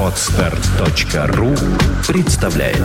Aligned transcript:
Отстар.ру 0.00 1.54
представляет 2.06 2.78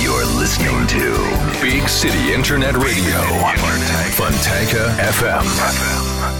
You're 0.00 0.24
listening 0.38 0.86
to 0.88 1.60
Big 1.60 1.88
City 1.88 2.32
Internet 2.32 2.76
Radio. 2.76 3.20
Fontanka 4.16 4.86
FM. 4.98 6.39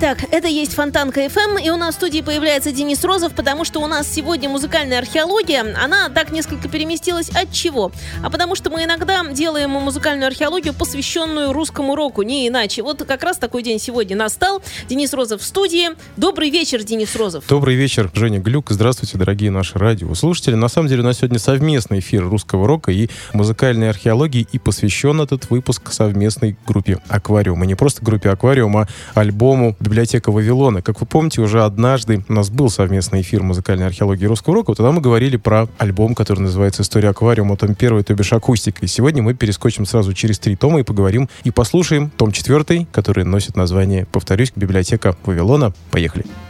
Итак, 0.00 0.18
это 0.30 0.46
есть 0.46 0.74
Фонтанка 0.74 1.24
FM, 1.24 1.60
и 1.60 1.70
у 1.70 1.76
нас 1.76 1.96
в 1.96 1.98
студии 1.98 2.20
появляется 2.20 2.70
Денис 2.70 3.02
Розов, 3.02 3.32
потому 3.32 3.64
что 3.64 3.80
у 3.80 3.88
нас 3.88 4.06
сегодня 4.06 4.48
музыкальная 4.48 4.98
археология. 4.98 5.74
Она 5.76 6.08
так 6.08 6.30
несколько 6.30 6.68
переместилась 6.68 7.30
от 7.30 7.50
чего? 7.50 7.90
А 8.22 8.30
потому 8.30 8.54
что 8.54 8.70
мы 8.70 8.84
иногда 8.84 9.24
делаем 9.28 9.70
музыкальную 9.70 10.28
археологию, 10.28 10.72
посвященную 10.72 11.52
русскому 11.52 11.96
року, 11.96 12.22
не 12.22 12.46
иначе. 12.46 12.84
Вот 12.84 13.02
как 13.02 13.24
раз 13.24 13.38
такой 13.38 13.64
день 13.64 13.80
сегодня 13.80 14.14
настал. 14.14 14.62
Денис 14.88 15.12
Розов 15.12 15.40
в 15.40 15.44
студии. 15.44 15.88
Добрый 16.16 16.50
вечер, 16.50 16.84
Денис 16.84 17.16
Розов. 17.16 17.48
Добрый 17.48 17.74
вечер, 17.74 18.08
Женя 18.14 18.38
Глюк. 18.38 18.70
Здравствуйте, 18.70 19.18
дорогие 19.18 19.50
наши 19.50 19.80
радиослушатели. 19.80 20.54
На 20.54 20.68
самом 20.68 20.86
деле 20.86 21.02
у 21.02 21.06
нас 21.06 21.18
сегодня 21.18 21.40
совместный 21.40 21.98
эфир 21.98 22.22
русского 22.22 22.68
рока 22.68 22.92
и 22.92 23.08
музыкальной 23.32 23.90
археологии, 23.90 24.46
и 24.52 24.60
посвящен 24.60 25.20
этот 25.20 25.50
выпуск 25.50 25.90
совместной 25.90 26.56
группе 26.68 27.00
«Аквариум». 27.08 27.64
И 27.64 27.66
не 27.66 27.74
просто 27.74 28.04
группе 28.04 28.30
«Аквариум», 28.30 28.76
а 28.76 28.86
альбому 29.14 29.74
«Библиотека 29.88 30.30
Вавилона». 30.30 30.82
Как 30.82 31.00
вы 31.00 31.06
помните, 31.06 31.40
уже 31.40 31.64
однажды 31.64 32.22
у 32.28 32.32
нас 32.34 32.50
был 32.50 32.68
совместный 32.68 33.22
эфир 33.22 33.42
музыкальной 33.42 33.86
археологии 33.86 34.26
русского 34.26 34.56
рока. 34.56 34.74
Тогда 34.74 34.92
мы 34.92 35.00
говорили 35.00 35.38
про 35.38 35.66
альбом, 35.78 36.14
который 36.14 36.40
называется 36.40 36.82
«История 36.82 37.08
аквариума», 37.08 37.56
том 37.56 37.74
первый, 37.74 38.02
то 38.02 38.12
бишь 38.12 38.34
акустика. 38.34 38.84
И 38.84 38.86
сегодня 38.86 39.22
мы 39.22 39.32
перескочим 39.32 39.86
сразу 39.86 40.12
через 40.12 40.38
три 40.38 40.56
тома 40.56 40.80
и 40.80 40.82
поговорим 40.82 41.30
и 41.42 41.50
послушаем 41.50 42.10
том 42.10 42.32
четвертый, 42.32 42.86
который 42.92 43.24
носит 43.24 43.56
название, 43.56 44.04
повторюсь, 44.04 44.52
«Библиотека 44.54 45.16
Вавилона». 45.24 45.72
Поехали. 45.90 46.26
В 46.26 46.47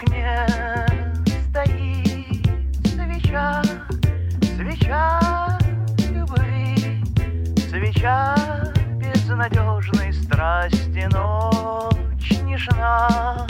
окне 0.00 0.46
стоит 1.48 2.46
свеча, 2.86 3.62
свеча 4.56 5.58
любви, 6.10 7.04
свеча 7.68 8.34
безнадежной 8.96 10.12
страсти, 10.12 11.06
ночь 11.12 12.40
нежна, 12.42 13.46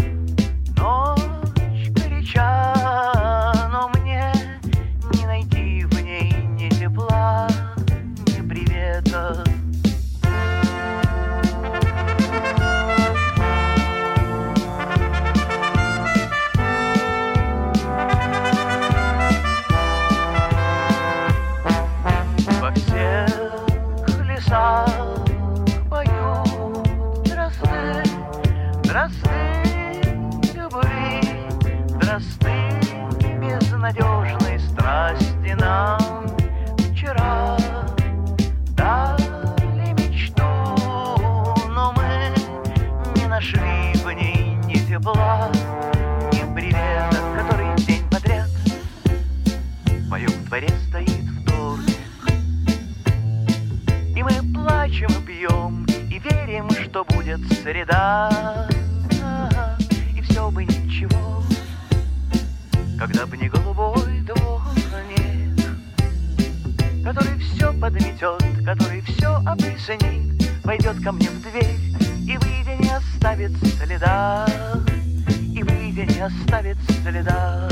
среда. 57.70 58.66
И 60.16 60.20
все 60.22 60.50
бы 60.50 60.64
ничего, 60.64 61.42
когда 62.98 63.26
бы 63.26 63.36
не 63.36 63.48
голубой 63.48 64.20
дворник, 64.22 65.56
который 67.04 67.38
все 67.38 67.72
подметет, 67.72 68.64
который 68.64 69.02
все 69.02 69.36
объяснит, 69.46 70.50
войдет 70.64 71.00
ко 71.02 71.12
мне 71.12 71.28
в 71.30 71.42
дверь 71.42 71.78
и 72.26 72.36
выйдя 72.38 72.74
не 72.76 72.90
оставит 72.90 73.52
следа, 73.78 74.46
и 75.54 75.62
выйдя 75.62 76.06
не 76.06 76.20
оставит 76.20 76.76
следа. 77.02 77.68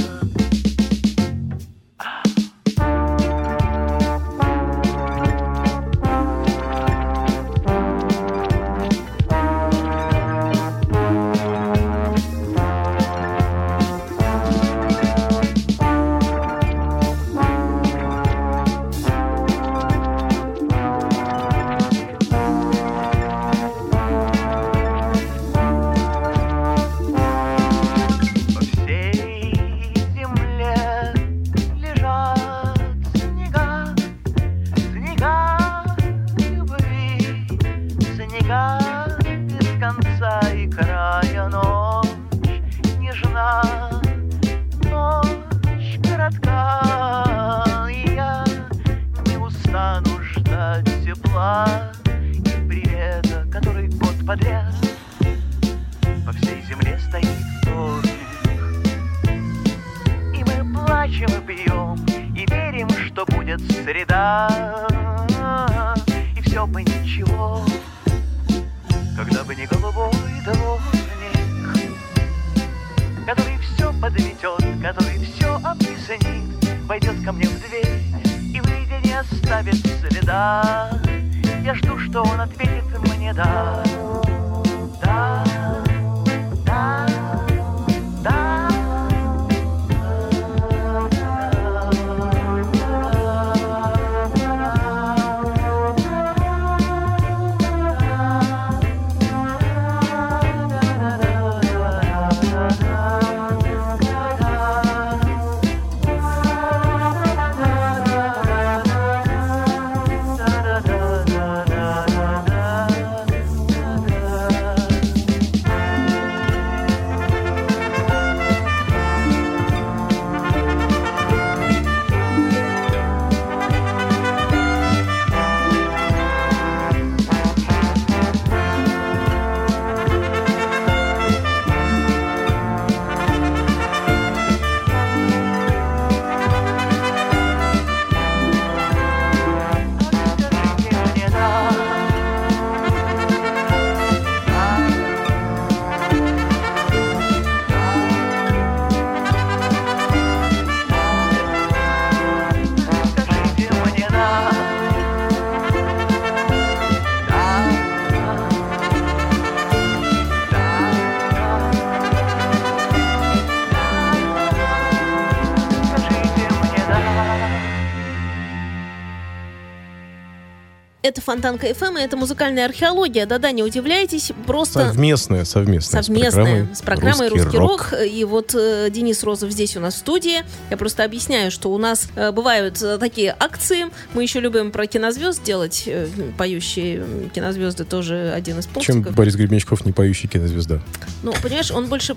Это 171.18 171.24
Фонтанка 171.24 171.74
ФМ, 171.74 171.98
и 171.98 172.00
это 172.00 172.16
музыкальная 172.16 172.64
археология. 172.64 173.26
Да-да, 173.26 173.50
не 173.50 173.64
удивляйтесь, 173.64 174.30
просто... 174.46 174.90
Совместная, 174.90 175.44
совместная. 175.44 176.02
Совместная 176.02 176.68
с 176.72 176.80
программой 176.80 177.28
«Русский 177.28 177.44
«Русский, 177.44 177.58
рок». 177.58 177.92
рок». 177.92 178.00
И 178.08 178.24
вот 178.24 178.54
э, 178.54 178.88
Денис 178.90 179.24
Розов 179.24 179.50
здесь 179.50 179.76
у 179.76 179.80
нас 179.80 179.94
в 179.94 179.98
студии. 179.98 180.44
Я 180.70 180.76
просто 180.76 181.02
объясняю, 181.02 181.50
что 181.50 181.72
у 181.72 181.78
нас 181.78 182.06
э, 182.14 182.30
бывают 182.30 182.80
э, 182.82 182.98
такие 182.98 183.34
акции. 183.36 183.86
Мы 184.14 184.22
еще 184.22 184.38
любим 184.38 184.70
про 184.70 184.86
кинозвезд 184.86 185.42
делать. 185.42 185.84
Э, 185.86 186.06
поющие 186.36 187.02
кинозвезды 187.34 187.84
тоже 187.84 188.32
один 188.32 188.60
из 188.60 188.66
Чем 188.66 188.74
пунктиков. 188.74 189.14
Борис 189.16 189.34
Гребенщиков 189.34 189.84
не 189.84 189.90
поющий 189.90 190.28
кинозвезда? 190.28 190.80
Ну, 191.24 191.32
понимаешь, 191.42 191.72
он 191.72 191.86
больше 191.86 192.14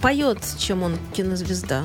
поет, 0.00 0.38
чем 0.58 0.84
он 0.84 0.96
кинозвезда. 1.16 1.82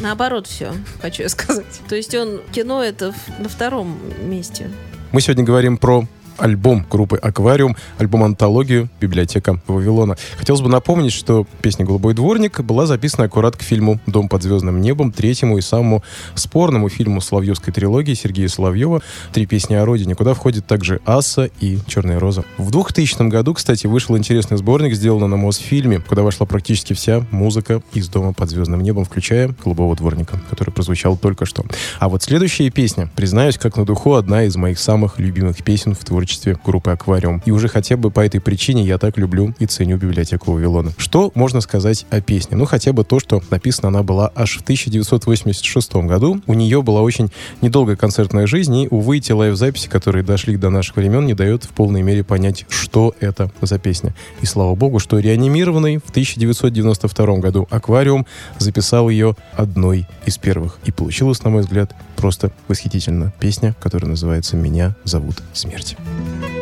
Наоборот 0.00 0.46
все, 0.46 0.72
хочу 1.00 1.22
я 1.22 1.28
сказать. 1.28 1.80
То 1.88 1.96
есть 1.96 2.14
он 2.14 2.40
кино 2.52 2.84
это 2.84 3.12
на 3.40 3.48
втором 3.48 3.98
месте. 4.20 4.70
Мы 5.12 5.20
сегодня 5.20 5.44
говорим 5.44 5.76
про 5.76 6.06
альбом 6.38 6.86
группы 6.90 7.16
«Аквариум», 7.16 7.76
альбом-антологию 7.98 8.88
«Библиотека 9.00 9.60
Вавилона». 9.66 10.16
Хотелось 10.36 10.62
бы 10.62 10.68
напомнить, 10.68 11.12
что 11.12 11.46
песня 11.60 11.84
«Голубой 11.84 12.14
дворник» 12.14 12.60
была 12.60 12.86
записана 12.86 13.24
аккурат 13.24 13.56
к 13.56 13.62
фильму 13.62 14.00
«Дом 14.06 14.28
под 14.28 14.42
звездным 14.42 14.80
небом», 14.80 15.12
третьему 15.12 15.58
и 15.58 15.60
самому 15.60 16.02
спорному 16.34 16.88
фильму 16.88 17.20
Соловьевской 17.20 17.72
трилогии 17.72 18.14
Сергея 18.14 18.48
Соловьева 18.48 19.02
«Три 19.32 19.46
песни 19.46 19.74
о 19.74 19.84
родине», 19.84 20.14
куда 20.14 20.34
входит 20.34 20.66
также 20.66 21.00
«Аса» 21.06 21.50
и 21.60 21.78
«Черная 21.86 22.18
роза». 22.18 22.44
В 22.58 22.70
2000 22.70 23.28
году, 23.28 23.54
кстати, 23.54 23.86
вышел 23.86 24.16
интересный 24.16 24.56
сборник, 24.56 24.94
сделанный 24.94 25.28
на 25.28 25.36
Мосфильме, 25.36 26.00
куда 26.00 26.22
вошла 26.22 26.46
практически 26.46 26.92
вся 26.92 27.24
музыка 27.30 27.82
из 27.92 28.08
«Дома 28.08 28.32
под 28.32 28.50
звездным 28.50 28.80
небом», 28.80 29.04
включая 29.04 29.54
«Голубого 29.62 29.94
дворника», 29.94 30.40
который 30.50 30.70
прозвучал 30.70 31.16
только 31.16 31.46
что. 31.46 31.64
А 31.98 32.08
вот 32.08 32.22
следующая 32.22 32.70
песня, 32.70 33.10
признаюсь, 33.14 33.58
как 33.58 33.76
на 33.76 33.84
духу, 33.84 34.14
одна 34.14 34.44
из 34.44 34.56
моих 34.56 34.78
самых 34.78 35.18
любимых 35.18 35.62
песен 35.62 35.94
в 35.94 36.04
творчестве 36.04 36.21
группы 36.64 36.90
«Аквариум». 36.90 37.42
И 37.44 37.50
уже 37.50 37.68
хотя 37.68 37.96
бы 37.96 38.10
по 38.10 38.20
этой 38.20 38.40
причине 38.40 38.84
я 38.84 38.98
так 38.98 39.18
люблю 39.18 39.54
и 39.58 39.66
ценю 39.66 39.96
библиотеку 39.96 40.52
Вавилона. 40.52 40.92
Что 40.96 41.32
можно 41.34 41.60
сказать 41.60 42.06
о 42.10 42.20
песне? 42.20 42.56
Ну, 42.56 42.64
хотя 42.64 42.92
бы 42.92 43.04
то, 43.04 43.18
что 43.20 43.42
написана 43.50 43.88
она 43.88 44.02
была 44.02 44.30
аж 44.34 44.58
в 44.58 44.62
1986 44.62 45.94
году. 45.94 46.40
У 46.46 46.54
нее 46.54 46.82
была 46.82 47.02
очень 47.02 47.30
недолгая 47.60 47.96
концертная 47.96 48.46
жизнь, 48.46 48.76
и, 48.76 48.88
увы, 48.88 49.20
те 49.20 49.34
лайв-записи, 49.34 49.88
которые 49.88 50.24
дошли 50.24 50.56
до 50.56 50.70
наших 50.70 50.96
времен, 50.96 51.26
не 51.26 51.34
дают 51.34 51.64
в 51.64 51.68
полной 51.70 52.02
мере 52.02 52.24
понять, 52.24 52.64
что 52.68 53.14
это 53.20 53.50
за 53.60 53.78
песня. 53.78 54.14
И 54.40 54.46
слава 54.46 54.74
богу, 54.74 54.98
что 54.98 55.18
реанимированный 55.18 55.98
в 55.98 56.10
1992 56.10 57.36
году 57.38 57.66
«Аквариум» 57.70 58.26
записал 58.58 59.08
ее 59.08 59.36
одной 59.54 60.06
из 60.26 60.38
первых. 60.38 60.78
И 60.84 60.92
получилось, 60.92 61.42
на 61.42 61.50
мой 61.50 61.62
взгляд, 61.62 61.94
просто 62.16 62.52
восхитительно. 62.68 63.32
Песня, 63.40 63.74
которая 63.80 64.10
называется 64.10 64.56
«Меня 64.56 64.94
зовут 65.04 65.42
Смерть». 65.52 65.96
Bye. 66.18 66.61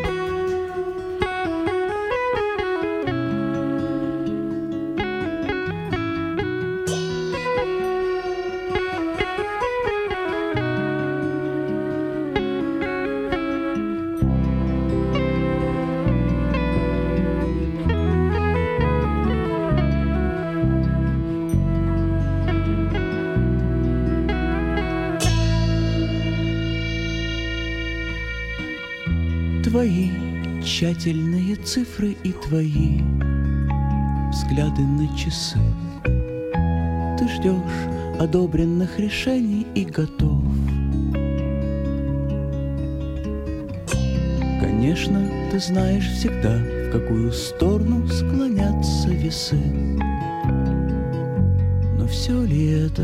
Твои 29.80 30.10
тщательные 30.62 31.56
цифры 31.56 32.14
и 32.22 32.32
твои 32.32 33.00
взгляды 34.30 34.82
на 34.82 35.08
часы. 35.16 35.58
Ты 37.18 37.26
ждешь 37.26 38.20
одобренных 38.20 38.98
решений 38.98 39.66
и 39.74 39.86
готов. 39.86 40.42
Конечно, 44.60 45.26
ты 45.50 45.58
знаешь 45.58 46.10
всегда, 46.10 46.58
в 46.58 46.92
какую 46.92 47.32
сторону 47.32 48.06
склонятся 48.06 49.08
весы. 49.08 49.56
Но 51.96 52.06
все 52.06 52.38
ли 52.44 52.84
это 52.84 53.02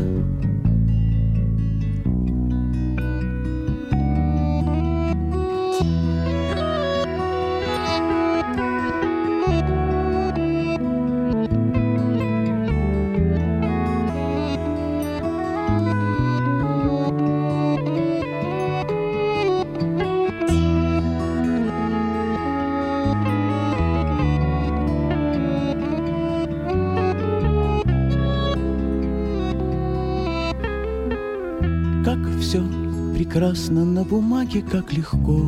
бумаге, 34.07 34.61
как 34.61 34.93
легко 34.93 35.41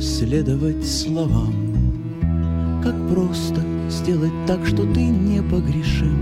следовать 0.00 0.86
словам. 0.86 1.52
Как 2.82 2.94
просто 3.08 3.60
сделать 3.90 4.32
так, 4.46 4.64
что 4.66 4.90
ты 4.92 5.04
непогрешим. 5.06 6.18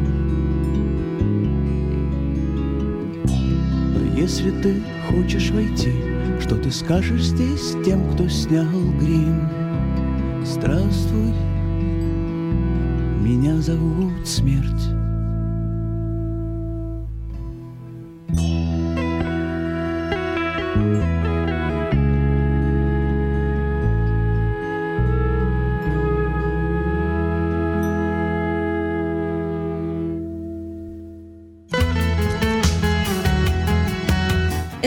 Но 3.24 4.20
если 4.20 4.50
ты 4.50 4.82
хочешь 5.08 5.50
войти, 5.50 5.92
что 6.40 6.56
ты 6.56 6.70
скажешь 6.70 7.24
здесь 7.24 7.74
тем, 7.84 8.12
кто 8.12 8.28
снял 8.28 8.66
грим? 9.00 9.48
Здравствуй, 10.44 11.32
меня 13.22 13.60
зовут 13.60 14.26
Смерть. 14.26 14.91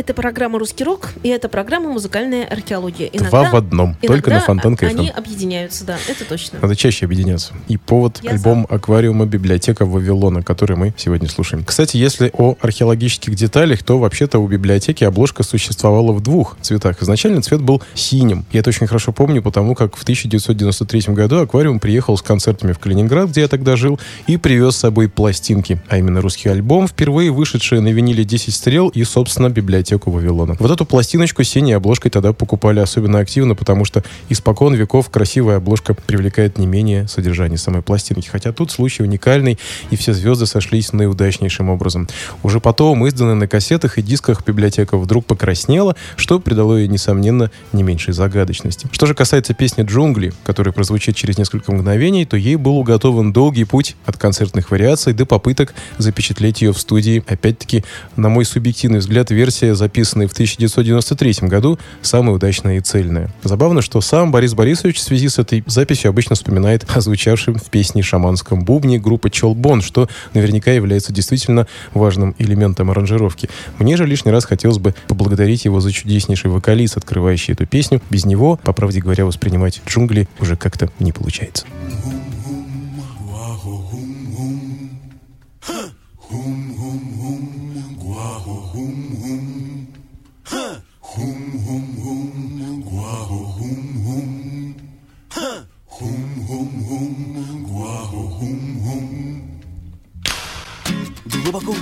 Это 0.06 0.14
программа 0.14 0.60
«Русский 0.60 0.84
рок», 0.84 1.14
и 1.24 1.30
это 1.30 1.50
программа 1.50 1.90
«Музыкальная 1.90 2.46
археология». 2.46 3.10
Два 3.12 3.50
в 3.50 3.56
одном, 3.56 3.96
только 3.96 4.30
на 4.30 4.34
иногда 4.34 4.46
Фонтанка 4.46 4.86
они 4.86 5.10
объединяются, 5.10 5.84
да, 5.84 5.98
это 6.08 6.26
точно. 6.26 6.60
Надо 6.62 6.76
чаще 6.76 7.08
объединяться. 7.08 7.54
И 7.68 7.78
повод 7.78 8.20
Я 8.22 8.30
альбом 8.30 8.68
«Аквариума. 8.70 9.26
Библиотека 9.26 9.84
Вавилона», 9.84 10.44
который 10.44 10.78
мы 10.78 10.94
сегодня 10.96 11.28
слушаем. 11.28 11.64
Кстати, 11.66 11.98
если 11.98 12.30
о 12.34 12.56
археологических 12.62 13.34
деталях, 13.34 13.82
то 13.82 13.98
вообще-то 13.98 14.38
у 14.38 14.48
библиотеки 14.48 15.04
обложка 15.04 15.42
существовала 15.42 16.12
в 16.12 16.22
двух 16.22 16.56
цветах. 16.62 17.02
Изначально 17.02 17.42
цвет 17.42 17.64
был 17.64 17.82
синим. 17.96 18.46
Я 18.52 18.60
это 18.60 18.70
очень 18.70 18.86
хорошо 18.86 19.12
помню, 19.12 19.42
потому 19.42 19.74
как 19.74 19.96
в 19.96 20.04
1993 20.04 21.16
году 21.16 21.40
«Аквариум» 21.40 21.80
приехал 21.80 22.16
с 22.16 22.22
концертами 22.22 22.74
в 22.74 22.78
Калининград, 22.78 23.32
где 23.32 23.42
я 23.42 23.48
тогда 23.48 23.76
жил, 23.76 24.00
и 24.28 24.38
привез 24.38 24.76
с 24.76 24.82
собой 24.82 25.10
пластинки, 25.10 25.82
а 25.90 25.98
именно 25.98 26.22
русский 26.22 26.50
альбом, 26.50 26.88
впервые 26.88 27.32
вышедший 27.32 27.82
на 27.82 27.88
виниле 27.88 28.24
10 28.24 28.54
стрел 28.54 28.90
и, 28.90 29.04
собственно, 29.04 29.50
библиотеку 29.96 30.12
Вавилона. 30.12 30.56
Вот 30.60 30.72
эту 30.72 30.86
пластиночку 30.86 31.44
с 31.44 31.50
синей 31.50 31.74
обложкой 31.74 32.12
тогда 32.12 32.34
покупали 32.34 32.80
особенно 32.80 33.20
активно, 33.20 33.56
потому 33.56 33.86
что 33.86 34.04
испокон 34.30 34.74
веков 34.74 35.10
красивая 35.10 35.58
обложка 35.58 35.94
привлекает 35.94 36.58
не 36.58 36.68
менее 36.68 37.08
содержание 37.08 37.58
самой 37.58 37.82
пластинки. 37.82 38.28
Хотя 38.28 38.52
тут 38.52 38.72
случай 38.72 39.04
уникальный, 39.04 39.58
и 39.92 39.96
все 39.96 40.14
звезды 40.14 40.46
сошлись 40.46 40.94
наиудачнейшим 40.94 41.70
образом. 41.70 42.08
Уже 42.44 42.60
потом, 42.60 43.06
изданная 43.06 43.36
на 43.36 43.48
кассетах 43.48 43.98
и 43.98 44.02
дисках, 44.02 44.46
библиотека 44.46 44.98
вдруг 44.98 45.26
покраснела, 45.26 45.96
что 46.18 46.40
придало 46.40 46.78
ей, 46.78 46.88
несомненно, 46.88 47.52
не 47.74 47.84
меньшей 47.84 48.14
загадочности. 48.14 48.88
Что 48.92 49.06
же 49.06 49.14
касается 49.14 49.54
песни 49.54 49.84
«Джунгли», 49.84 50.34
которая 50.44 50.74
прозвучит 50.74 51.16
через 51.16 51.38
несколько 51.38 51.72
мгновений, 51.72 52.26
то 52.26 52.38
ей 52.38 52.56
был 52.56 52.78
уготован 52.78 53.34
долгий 53.34 53.66
путь 53.66 53.96
от 54.06 54.18
концертных 54.18 54.72
вариаций 54.72 55.14
до 55.14 55.26
попыток 55.26 55.74
запечатлеть 55.98 56.62
ее 56.62 56.74
в 56.74 56.80
студии. 56.80 57.24
Опять-таки, 57.28 57.84
на 58.16 58.30
мой 58.30 58.46
субъективный 58.46 59.00
взгляд, 59.00 59.32
версия 59.32 59.76
записанной 59.86 60.26
в 60.26 60.32
1993 60.32 61.48
году, 61.48 61.78
самая 62.02 62.36
удачная 62.36 62.78
и 62.78 62.82
цельная. 62.82 63.30
Забавно, 63.44 63.84
что 63.84 64.02
сам 64.02 64.32
Борис 64.32 64.56
Борисович 64.56 64.98
в 64.98 65.04
связи 65.04 65.30
с 65.30 65.38
этой 65.38 65.64
записью 65.68 66.10
обычно 66.10 66.36
вспоминает 66.36 66.86
о 66.90 67.02
звучавшем 67.02 67.56
в 67.56 67.70
песне 67.70 68.02
«Шаманском 68.02 68.66
бубне» 68.66 68.98
группы 69.00 69.30
Челбон, 69.30 69.82
что 69.82 70.10
наверняка 70.34 70.72
является 70.72 71.14
действительно 71.14 71.68
важным 71.94 72.36
элементом 72.40 72.90
аранжировки. 72.90 73.48
Мне 73.78 73.96
же 73.96 74.08
лишний 74.08 74.32
раз 74.32 74.46
хотелось 74.46 74.80
бы 74.80 74.96
поблагодарить 75.08 75.66
его 75.66 75.80
за 75.80 75.92
чудеснейший 75.92 76.50
вокалист, 76.50 76.98
открывающий 76.98 77.54
эту 77.54 77.68
песню. 77.68 78.02
Без 78.10 78.26
него, 78.26 78.60
по 78.64 78.74
правде 78.74 79.02
говоря, 79.02 79.26
воспринимать 79.26 79.82
джунгли 79.88 80.28
уже 80.40 80.56
как-то 80.56 80.90
не 81.00 81.12
получается. 81.12 81.66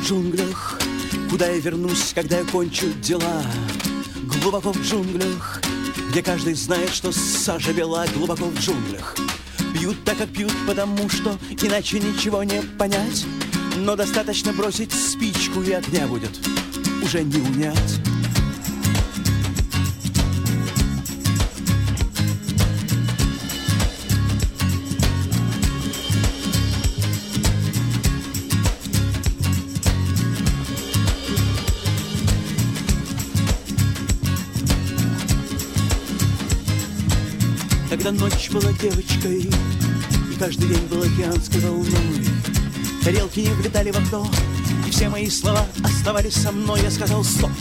Джунглях, 0.03 0.77
куда 1.29 1.47
я 1.47 1.59
вернусь, 1.59 2.11
когда 2.13 2.39
я 2.39 2.45
кончу 2.45 2.87
дела. 3.01 3.41
Глубоко 4.41 4.73
в 4.73 4.81
джунглях, 4.81 5.61
где 6.09 6.21
каждый 6.21 6.55
знает, 6.55 6.89
что 6.89 7.13
сажа 7.13 7.71
бела. 7.71 8.05
Глубоко 8.13 8.45
в 8.45 8.59
джунглях, 8.59 9.15
пьют 9.73 10.03
так, 10.03 10.17
как 10.17 10.29
пьют, 10.29 10.51
потому 10.67 11.09
что 11.09 11.37
иначе 11.61 11.99
ничего 11.99 12.43
не 12.43 12.61
понять. 12.77 13.25
Но 13.77 13.95
достаточно 13.95 14.51
бросить 14.51 14.91
спичку, 14.91 15.61
и 15.61 15.71
огня 15.71 16.05
будет 16.07 16.37
уже 17.01 17.23
не 17.23 17.37
унять. 17.37 18.12
Когда 38.03 38.25
ночь 38.25 38.49
была 38.49 38.73
девочкой 38.73 39.49
И 40.29 40.35
каждый 40.37 40.67
день 40.67 40.85
был 40.87 41.03
океанской 41.03 41.61
волной 41.61 42.27
Тарелки 43.01 43.39
не 43.39 43.49
влетали 43.51 43.91
в 43.91 43.97
окно 43.97 44.29
И 44.85 44.91
все 44.91 45.07
мои 45.07 45.29
слова 45.29 45.65
оставались 45.81 46.33
со 46.33 46.51
мной. 46.51 46.81
Я 46.81 46.91
сказал 46.91 47.23
стоп! 47.23 47.51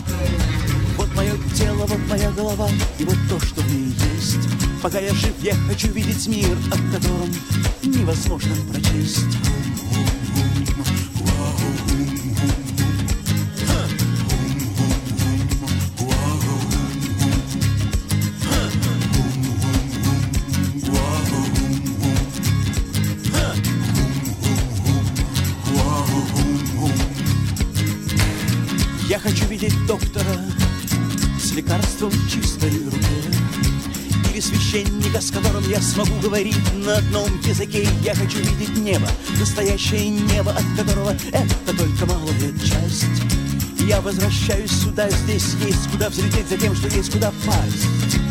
Вот 0.97 1.07
мое 1.15 1.31
тело, 1.55 1.85
вот 1.85 1.99
моя 2.09 2.29
голова 2.31 2.67
И 2.99 3.05
вот 3.05 3.15
то, 3.29 3.39
что 3.39 3.61
в 3.61 3.73
ней 3.73 3.95
есть. 4.15 4.49
Пока 4.81 4.99
я 4.99 5.13
жив, 5.13 5.33
я 5.41 5.55
хочу 5.69 5.87
видеть 5.93 6.27
мир 6.27 6.57
О 6.67 6.93
котором 6.93 7.33
невозможно 7.81 8.53
прочесть 8.69 9.37
с 35.23 35.31
которым 35.31 35.63
я 35.69 35.79
смогу 35.81 36.13
говорить 36.21 36.57
на 36.73 36.97
одном 36.97 37.27
языке. 37.41 37.87
Я 38.03 38.13
хочу 38.13 38.39
видеть 38.39 38.77
небо, 38.77 39.07
настоящее 39.39 40.09
небо, 40.09 40.51
от 40.51 40.77
которого 40.77 41.15
это 41.31 41.77
только 41.77 42.05
малая 42.05 42.51
часть. 42.59 43.05
Я 43.87 44.01
возвращаюсь 44.01 44.71
сюда, 44.71 45.09
здесь 45.09 45.55
есть 45.65 45.89
куда 45.91 46.09
взлететь 46.09 46.49
за 46.49 46.57
тем, 46.57 46.75
что 46.75 46.89
есть 46.89 47.11
куда 47.11 47.31
пасть 47.45 48.22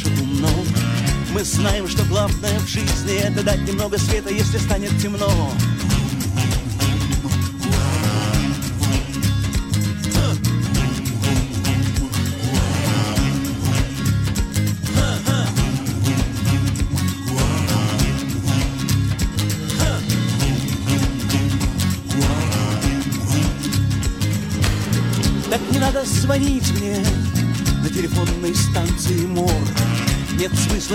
наше 0.00 0.16
гумно. 0.16 0.48
Мы 1.32 1.44
знаем, 1.44 1.88
что 1.88 2.04
главное 2.04 2.58
в 2.60 2.68
жизни 2.68 3.14
это 3.14 3.42
дать 3.42 3.60
немного 3.66 3.98
света, 3.98 4.30
если 4.30 4.58
станет 4.58 4.96
темно. 5.00 5.30
Так 25.50 25.60
не 25.72 25.78
надо 25.78 26.04
звонить 26.04 26.70
мне 26.78 27.04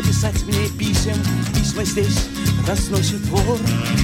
Писать 0.03 0.43
мне 0.45 0.67
писем, 0.77 1.15
письма 1.53 1.85
здесь 1.85 2.27
разносит 2.67 3.25
вор. 3.27 3.57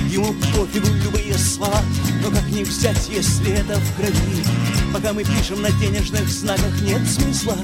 Ему 0.10 0.34
пофигу 0.56 0.88
любые 1.04 1.38
слова, 1.38 1.82
но 2.24 2.32
как 2.32 2.48
не 2.48 2.64
взять, 2.64 3.10
если 3.10 3.52
это 3.52 3.78
в 3.78 3.96
крови? 3.96 4.46
Пока 4.94 5.12
мы 5.12 5.26
пишем 5.26 5.62
на 5.62 5.70
денежных 5.72 6.30
знаках, 6.30 6.82
нет 6.82 7.02
смысла 7.08 7.58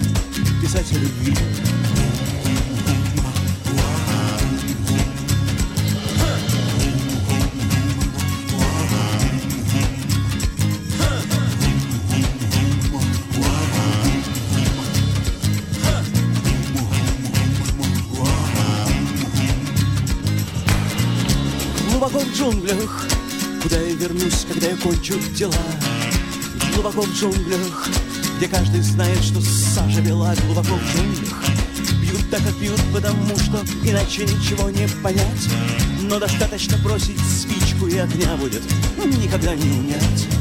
писать 0.61 0.91
о 0.91 0.95
любви. 0.95 1.37
Я 24.69 24.75
кончу 24.77 25.13
дела. 25.35 25.53
Глубоко 26.73 27.01
в 27.01 27.13
джунглях, 27.13 27.89
где 28.37 28.47
каждый 28.47 28.81
знает, 28.81 29.23
что 29.23 29.41
сажа 29.41 30.01
бела. 30.01 30.33
Глубоко 30.45 30.75
в 30.75 30.95
джунглях, 30.95 31.43
пьют 32.01 32.29
так, 32.29 32.43
как 32.43 32.55
пьют, 32.55 32.79
потому 32.93 33.37
что 33.37 33.63
иначе 33.83 34.23
ничего 34.23 34.69
не 34.69 34.87
понять. 35.01 35.49
Но 36.01 36.19
достаточно 36.19 36.77
бросить 36.77 37.19
спичку, 37.19 37.87
и 37.87 37.97
огня 37.97 38.35
будет 38.35 38.63
никогда 39.21 39.55
не 39.55 39.69
унять. 39.79 40.36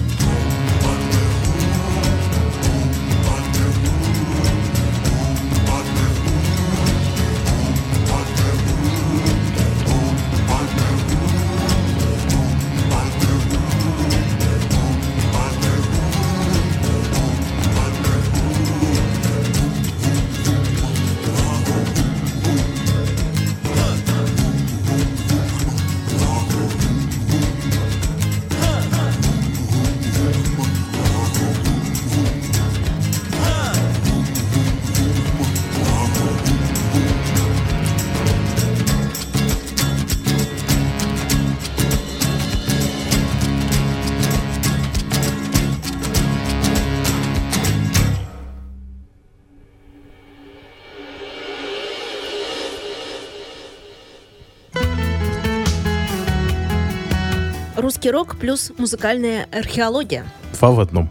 Русский 58.06 58.12
рок 58.12 58.36
плюс 58.36 58.70
музыкальная 58.78 59.48
археология. 59.50 60.26
Два 60.52 60.70
в 60.70 60.78
одном. 60.78 61.10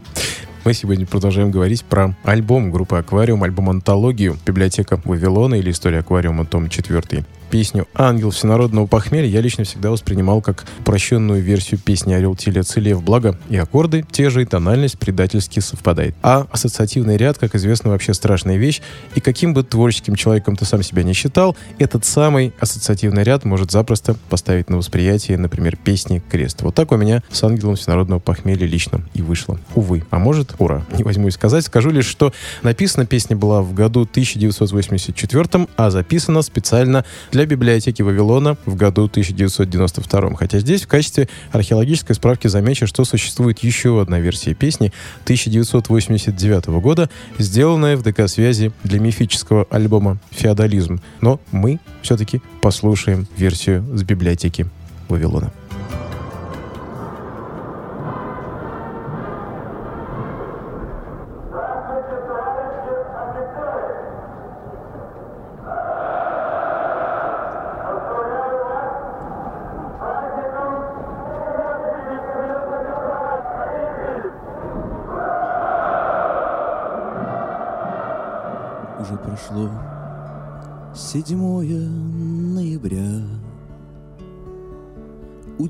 Мы 0.66 0.74
сегодня 0.74 1.06
продолжаем 1.06 1.52
говорить 1.52 1.84
про 1.84 2.16
альбом 2.24 2.72
группы 2.72 2.96
«Аквариум», 2.96 3.44
альбом-антологию 3.44 4.36
«Библиотека 4.44 5.00
Вавилона» 5.04 5.54
или 5.54 5.70
«История 5.70 6.00
аквариума», 6.00 6.44
том 6.44 6.68
4 6.68 7.24
песню 7.50 7.86
«Ангел 7.94 8.30
всенародного 8.30 8.86
похмелья» 8.86 9.28
я 9.28 9.40
лично 9.40 9.64
всегда 9.64 9.90
воспринимал 9.90 10.42
как 10.42 10.64
упрощенную 10.80 11.42
версию 11.42 11.80
песни 11.80 12.12
«Орел, 12.12 12.36
и 12.44 12.80
лев». 12.80 13.02
Благо 13.02 13.38
и 13.48 13.56
аккорды 13.56 14.04
те 14.10 14.30
же, 14.30 14.42
и 14.42 14.44
тональность 14.44 14.98
предательски 14.98 15.60
совпадает. 15.60 16.14
А 16.22 16.46
ассоциативный 16.50 17.16
ряд, 17.16 17.38
как 17.38 17.54
известно, 17.54 17.90
вообще 17.90 18.14
страшная 18.14 18.56
вещь. 18.56 18.82
И 19.14 19.20
каким 19.20 19.54
бы 19.54 19.62
творческим 19.62 20.16
человеком 20.16 20.56
ты 20.56 20.64
сам 20.64 20.82
себя 20.82 21.02
не 21.02 21.12
считал, 21.12 21.56
этот 21.78 22.04
самый 22.04 22.52
ассоциативный 22.60 23.22
ряд 23.22 23.44
может 23.44 23.70
запросто 23.70 24.16
поставить 24.28 24.68
на 24.68 24.76
восприятие, 24.76 25.38
например, 25.38 25.76
песни 25.76 26.22
«Крест». 26.30 26.62
Вот 26.62 26.74
так 26.74 26.92
у 26.92 26.96
меня 26.96 27.22
с 27.30 27.42
«Ангелом 27.42 27.76
всенародного 27.76 28.18
похмелья» 28.18 28.66
лично 28.66 29.02
и 29.14 29.22
вышло. 29.22 29.58
Увы. 29.74 30.04
А 30.10 30.18
может, 30.18 30.54
ура. 30.58 30.84
Не 30.96 31.04
возьмусь 31.04 31.34
сказать. 31.34 31.64
Скажу 31.64 31.90
лишь, 31.90 32.06
что 32.06 32.32
написана 32.62 33.06
песня 33.06 33.36
была 33.36 33.62
в 33.62 33.74
году 33.74 34.02
1984, 34.02 35.68
а 35.76 35.90
записана 35.90 36.42
специально 36.42 37.04
для 37.32 37.46
библиотеки 37.46 38.02
Вавилона 38.02 38.56
в 38.66 38.76
году 38.76 39.04
1992. 39.04 40.36
Хотя 40.36 40.58
здесь 40.58 40.82
в 40.82 40.88
качестве 40.88 41.28
археологической 41.52 42.14
справки 42.14 42.48
замечу, 42.48 42.86
что 42.86 43.04
существует 43.04 43.60
еще 43.60 44.00
одна 44.00 44.20
версия 44.20 44.54
песни 44.54 44.92
1989 45.24 46.66
года, 46.66 47.10
сделанная 47.38 47.96
в 47.96 48.02
ДК-связи 48.02 48.72
для 48.84 49.00
мифического 49.00 49.66
альбома 49.70 50.18
«Феодализм». 50.30 51.00
Но 51.20 51.40
мы 51.52 51.80
все-таки 52.02 52.40
послушаем 52.60 53.26
версию 53.36 53.84
с 53.94 54.02
библиотеки 54.02 54.66
Вавилона. 55.08 55.52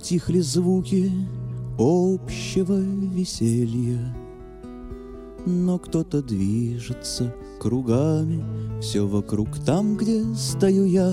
Утихли 0.07 0.39
звуки 0.39 1.11
общего 1.81 2.79
веселья, 2.79 4.15
Но 5.45 5.81
кто-то 5.81 6.23
движется 6.23 7.35
кругами, 7.61 8.45
Все 8.81 9.05
вокруг 9.05 9.59
там, 9.67 9.97
где 9.97 10.23
стою 10.37 10.85
я, 10.85 11.13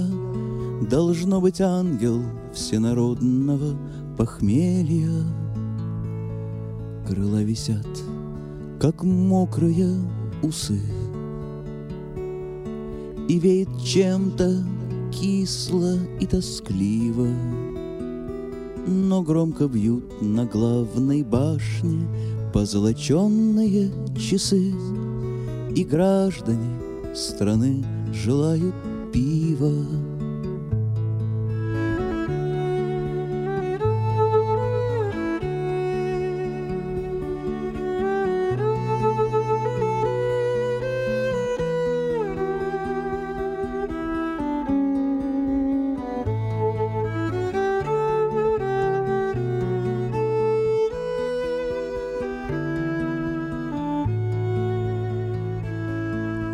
Должно 0.91 1.41
быть 1.41 1.59
ангел 1.59 2.21
всенародного 2.53 3.75
похмелья. 4.15 5.23
Крыла 7.07 7.41
висят, 7.41 7.87
как 8.79 9.03
мокрые 9.03 9.89
усы, 10.43 10.79
и 13.27 13.39
веет 13.39 13.69
чем-то 13.83 14.63
кисло 15.11 15.97
и 16.19 16.27
тоскливо. 16.27 17.72
Но 18.85 19.21
громко 19.21 19.67
бьют 19.67 20.21
на 20.21 20.45
главной 20.45 21.23
башне 21.23 22.05
позолоченные 22.53 23.91
часы, 24.17 24.73
И 25.75 25.83
граждане 25.83 26.79
страны 27.15 27.83
желают 28.13 28.75
пива. 29.13 29.71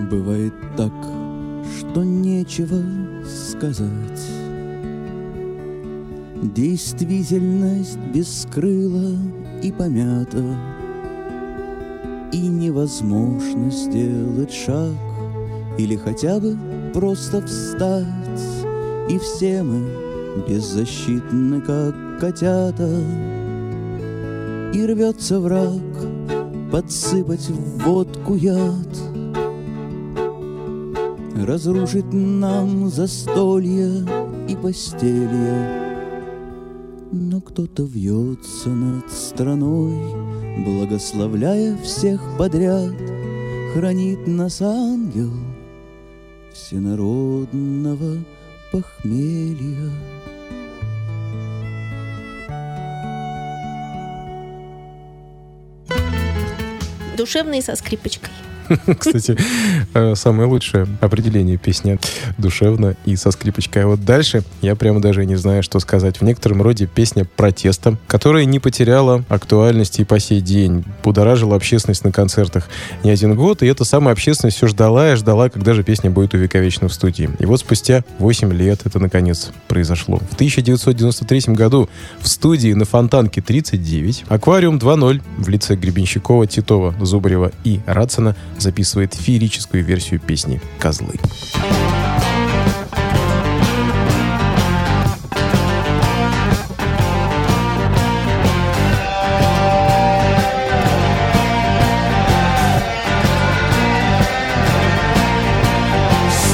Бывает 0.09 0.53
так, 0.75 0.91
что 1.77 2.03
нечего 2.03 2.81
сказать. 3.25 4.21
Действительность 6.41 7.99
бескрыла 8.11 9.11
и 9.61 9.71
помята, 9.71 10.43
И 12.33 12.39
невозможно 12.39 13.69
сделать 13.69 14.51
шаг 14.51 14.95
Или 15.77 15.95
хотя 15.95 16.39
бы 16.39 16.57
просто 16.93 17.45
встать, 17.45 18.07
И 19.09 19.19
все 19.19 19.61
мы 19.61 19.85
беззащитны, 20.47 21.61
как 21.61 22.19
котята, 22.19 23.03
И 24.73 24.85
рвется 24.87 25.39
враг 25.39 25.81
подсыпать 26.71 27.47
в 27.49 27.83
водку 27.83 28.33
яд— 28.35 28.87
Разрушит 31.49 32.05
нам 32.13 32.89
застолья 32.89 34.05
и 34.47 34.55
постелья. 34.55 36.29
Но 37.11 37.41
кто-то 37.41 37.85
вьется 37.85 38.69
над 38.69 39.11
страной, 39.11 39.97
Благословляя 40.63 41.75
всех 41.77 42.21
подряд, 42.37 42.93
Хранит 43.73 44.27
нас 44.27 44.61
ангел 44.61 45.31
всенародного 46.53 48.23
похмелья. 48.71 49.89
Душевные 57.17 57.63
со 57.63 57.75
скрипочкой. 57.75 58.29
Кстати, 58.99 59.37
э, 59.93 60.15
самое 60.15 60.47
лучшее 60.47 60.87
определение 61.01 61.57
песни 61.57 61.99
душевно 62.37 62.95
и 63.05 63.15
со 63.15 63.31
скрипочкой. 63.31 63.83
А 63.83 63.87
вот 63.87 64.05
дальше 64.05 64.43
я 64.61 64.75
прямо 64.75 65.01
даже 65.01 65.25
не 65.25 65.35
знаю, 65.35 65.63
что 65.63 65.79
сказать. 65.79 66.17
В 66.17 66.23
некотором 66.23 66.61
роде 66.61 66.85
песня 66.87 67.25
протеста, 67.25 67.97
которая 68.07 68.45
не 68.45 68.59
потеряла 68.59 69.23
актуальности 69.29 70.01
и 70.01 70.05
по 70.05 70.19
сей 70.19 70.41
день. 70.41 70.83
Будоражила 71.03 71.55
общественность 71.55 72.03
на 72.03 72.11
концертах 72.11 72.67
не 73.03 73.09
один 73.09 73.35
год, 73.35 73.63
и 73.63 73.67
эта 73.67 73.83
самая 73.85 74.13
общественность 74.13 74.57
все 74.57 74.67
ждала 74.67 75.13
и 75.13 75.15
ждала, 75.15 75.49
когда 75.49 75.73
же 75.73 75.83
песня 75.83 76.09
будет 76.09 76.33
увековечена 76.33 76.87
в 76.87 76.93
студии. 76.93 77.29
И 77.39 77.45
вот 77.45 77.59
спустя 77.59 78.03
8 78.19 78.53
лет 78.53 78.81
это 78.85 78.99
наконец 78.99 79.51
произошло. 79.67 80.17
В 80.17 80.33
1993 80.35 81.53
году 81.53 81.89
в 82.21 82.27
студии 82.27 82.73
на 82.73 82.85
Фонтанке 82.85 83.41
39 83.41 84.25
«Аквариум 84.27 84.77
2.0» 84.77 85.21
в 85.37 85.49
лице 85.49 85.75
Гребенщикова, 85.75 86.47
Титова, 86.47 86.93
Зубарева 86.99 87.51
и 87.63 87.79
Рацина 87.85 88.35
записывает 88.61 89.13
феерическую 89.13 89.83
версию 89.83 90.19
песни 90.19 90.61
«Козлы». 90.79 91.15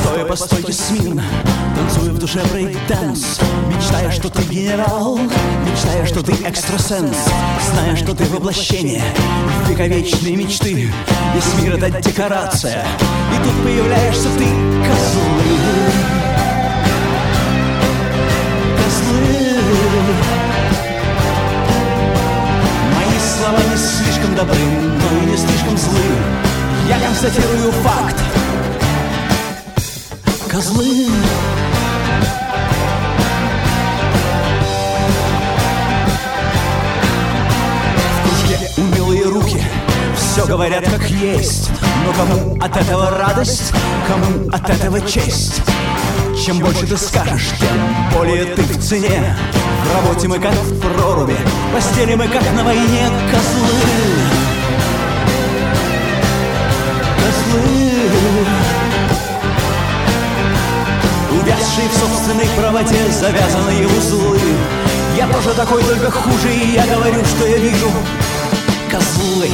Стоя 0.02 0.26
по 0.26 0.36
стойке 0.36 0.74
смирно, 0.74 1.24
танцуя 1.76 2.12
в 2.12 2.20
душе 2.20 2.42
брейк-данс 2.52 3.40
что 4.16 4.30
ты 4.30 4.44
генерал, 4.44 5.18
мечтая, 5.18 6.06
что 6.06 6.24
ты 6.24 6.32
экстрасенс. 6.48 7.18
Зная, 7.70 7.96
что 7.98 8.16
ты 8.16 8.24
воплощение 8.26 9.04
вековечной 9.68 10.36
мечты. 10.36 10.90
Весь 11.34 11.62
мир 11.62 11.76
это 11.76 12.02
декорация, 12.02 12.86
и 13.34 13.44
тут 13.44 13.64
появляешься 13.64 14.30
ты, 14.38 14.46
козлы. 14.88 15.26
Козлы. 18.78 19.26
Мои 22.96 23.20
слова 23.20 23.60
не 23.70 23.78
слишком 23.78 24.36
добры, 24.36 24.58
но 24.58 25.18
и 25.18 25.32
не 25.32 25.38
слишком 25.38 25.78
злы. 25.78 26.00
Я 26.88 27.00
констатирую 27.00 27.72
факт. 27.84 28.16
Козлы 30.50 31.10
милые 39.06 39.26
руки. 39.26 39.62
Все 40.18 40.46
говорят 40.46 40.84
как 40.86 41.10
есть. 41.10 41.70
Но 42.06 42.14
кому 42.14 42.58
от 42.62 42.76
этого 42.76 43.12
радость, 43.12 43.74
кому 44.08 44.50
от 44.52 44.70
этого 44.70 45.02
честь? 45.02 45.62
Чем 46.44 46.60
больше 46.60 46.86
ты 46.86 46.98
скажешь, 46.98 47.52
тем 47.60 48.18
более 48.18 48.46
ты 48.46 48.62
в 48.62 48.82
цене. 48.82 49.36
В 49.84 49.96
работе 49.96 50.28
мы 50.28 50.40
как 50.40 50.54
в 50.54 50.80
проруби, 50.80 51.36
постели 51.74 52.16
мы 52.16 52.28
как 52.28 52.44
на 52.54 52.64
войне. 52.64 53.10
Козлы, 53.32 53.70
козлы. 57.18 57.92
Увязшие 61.42 61.90
в 61.90 61.98
собственной 61.98 62.48
правоте 62.58 63.12
завязанные 63.12 63.88
узлы. 63.88 64.40
Я 65.16 65.28
тоже 65.28 65.54
такой, 65.56 65.84
только 65.84 66.12
хуже, 66.12 66.54
и 66.54 66.74
я 66.74 66.86
говорю, 66.88 67.24
что 67.24 67.48
я 67.48 67.58
вижу 67.58 67.90
Козлы 68.96 69.50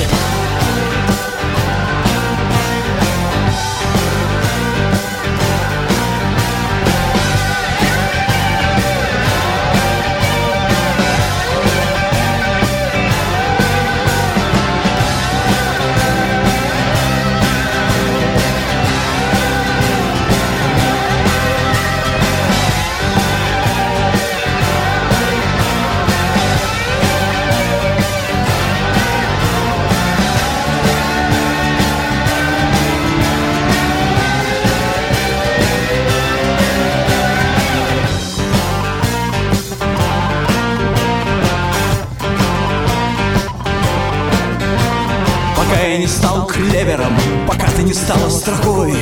клевером, 46.62 47.13
пока 47.47 47.67
ты 47.76 47.84
не 47.84 47.93
стала 47.93 48.30
строкой. 48.30 48.95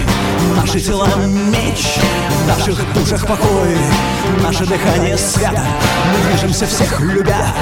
Наши 0.55 0.79
тела 0.79 1.07
меч, 1.25 1.97
в 2.43 2.47
наших 2.47 2.93
душах 2.93 3.25
покой, 3.25 3.77
наше 4.41 4.65
дыхание 4.65 5.17
свято, 5.17 5.63
мы 6.11 6.31
движемся 6.31 6.65
всех 6.65 6.99
любя. 7.01 7.53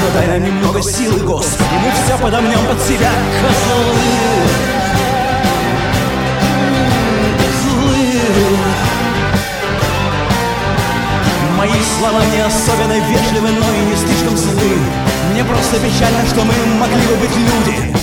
Но 0.00 0.18
дай 0.18 0.26
нам 0.28 0.44
немного 0.44 0.82
силы, 0.82 1.20
Гос, 1.20 1.56
и 1.60 1.86
мы 1.86 1.92
все 1.92 2.16
подомнем 2.22 2.66
под 2.66 2.80
себя. 2.80 3.10
Козлы. 3.40 3.84
Мои 11.58 11.70
слова 11.98 12.20
не 12.34 12.40
особенно 12.40 12.98
вежливы, 13.06 13.50
но 13.50 13.74
и 13.74 13.90
не 13.90 13.96
слишком 13.96 14.36
злы. 14.36 14.78
Мне 15.32 15.44
просто 15.44 15.76
печально, 15.76 16.26
что 16.26 16.42
мы 16.42 16.54
могли 16.78 17.06
бы 17.06 17.16
быть 17.16 17.36
люди. 17.36 18.01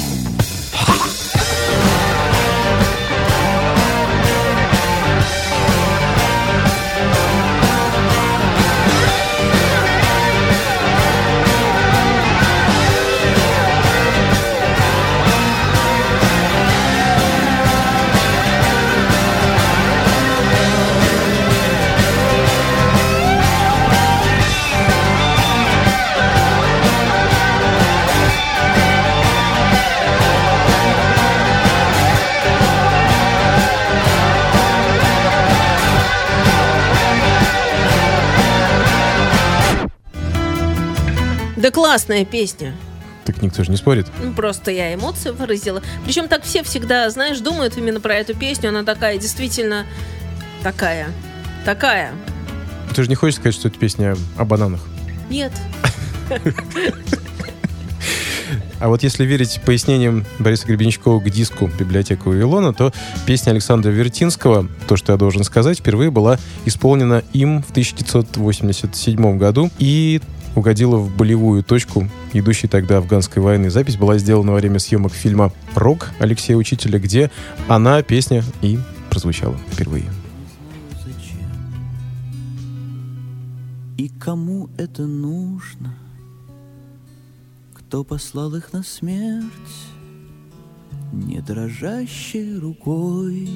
Классная 41.89 42.23
песня. 42.23 42.75
Так 43.25 43.41
никто 43.41 43.63
же 43.63 43.71
не 43.71 43.77
спорит. 43.77 44.05
Ну, 44.23 44.31
Просто 44.33 44.69
я 44.69 44.93
эмоции 44.93 45.31
выразила. 45.31 45.81
Причем 46.05 46.27
так 46.27 46.43
все 46.43 46.61
всегда, 46.61 47.09
знаешь, 47.09 47.39
думают 47.39 47.77
именно 47.77 47.99
про 47.99 48.13
эту 48.13 48.35
песню. 48.35 48.69
Она 48.69 48.83
такая, 48.83 49.17
действительно, 49.17 49.87
такая. 50.61 51.07
Такая. 51.65 52.11
Ты 52.93 53.01
же 53.01 53.09
не 53.09 53.15
хочешь 53.15 53.37
сказать, 53.37 53.55
что 53.55 53.69
это 53.69 53.79
песня 53.79 54.15
о 54.37 54.45
бананах? 54.45 54.81
Нет. 55.31 55.51
А 58.79 58.87
вот 58.87 59.01
если 59.01 59.25
верить 59.25 59.59
пояснениям 59.65 60.25
Бориса 60.37 60.67
Гребенщикова 60.67 61.19
к 61.19 61.29
диску 61.29 61.71
«Библиотека 61.79 62.27
Вавилона», 62.27 62.73
то 62.73 62.93
песня 63.25 63.51
Александра 63.51 63.89
Вертинского 63.89 64.69
«То, 64.87 64.95
что 64.95 65.11
я 65.11 65.17
должен 65.17 65.43
сказать» 65.43 65.79
впервые 65.79 66.11
была 66.11 66.37
исполнена 66.65 67.23
им 67.33 67.61
в 67.61 67.71
1987 67.71 69.37
году. 69.37 69.69
И 69.79 70.21
угодила 70.55 70.97
в 70.97 71.15
болевую 71.15 71.63
точку 71.63 72.07
идущей 72.33 72.67
тогда 72.69 72.97
афганской 72.97 73.41
войны. 73.41 73.69
Запись 73.69 73.97
была 73.97 74.17
сделана 74.17 74.51
во 74.51 74.57
время 74.57 74.79
съемок 74.79 75.13
фильма 75.13 75.51
«Рок» 75.75 76.11
Алексея 76.19 76.57
Учителя, 76.57 76.99
где 76.99 77.31
она, 77.67 78.01
песня, 78.01 78.43
и 78.61 78.79
прозвучала 79.09 79.57
впервые. 79.71 80.05
И 83.97 84.07
кому 84.07 84.69
это 84.77 85.05
нужно? 85.05 85.93
Кто 87.73 88.03
послал 88.03 88.55
их 88.55 88.71
на 88.71 88.83
смерть? 88.83 89.43
Не 91.11 91.41
дрожащей 91.41 92.59
рукой 92.59 93.49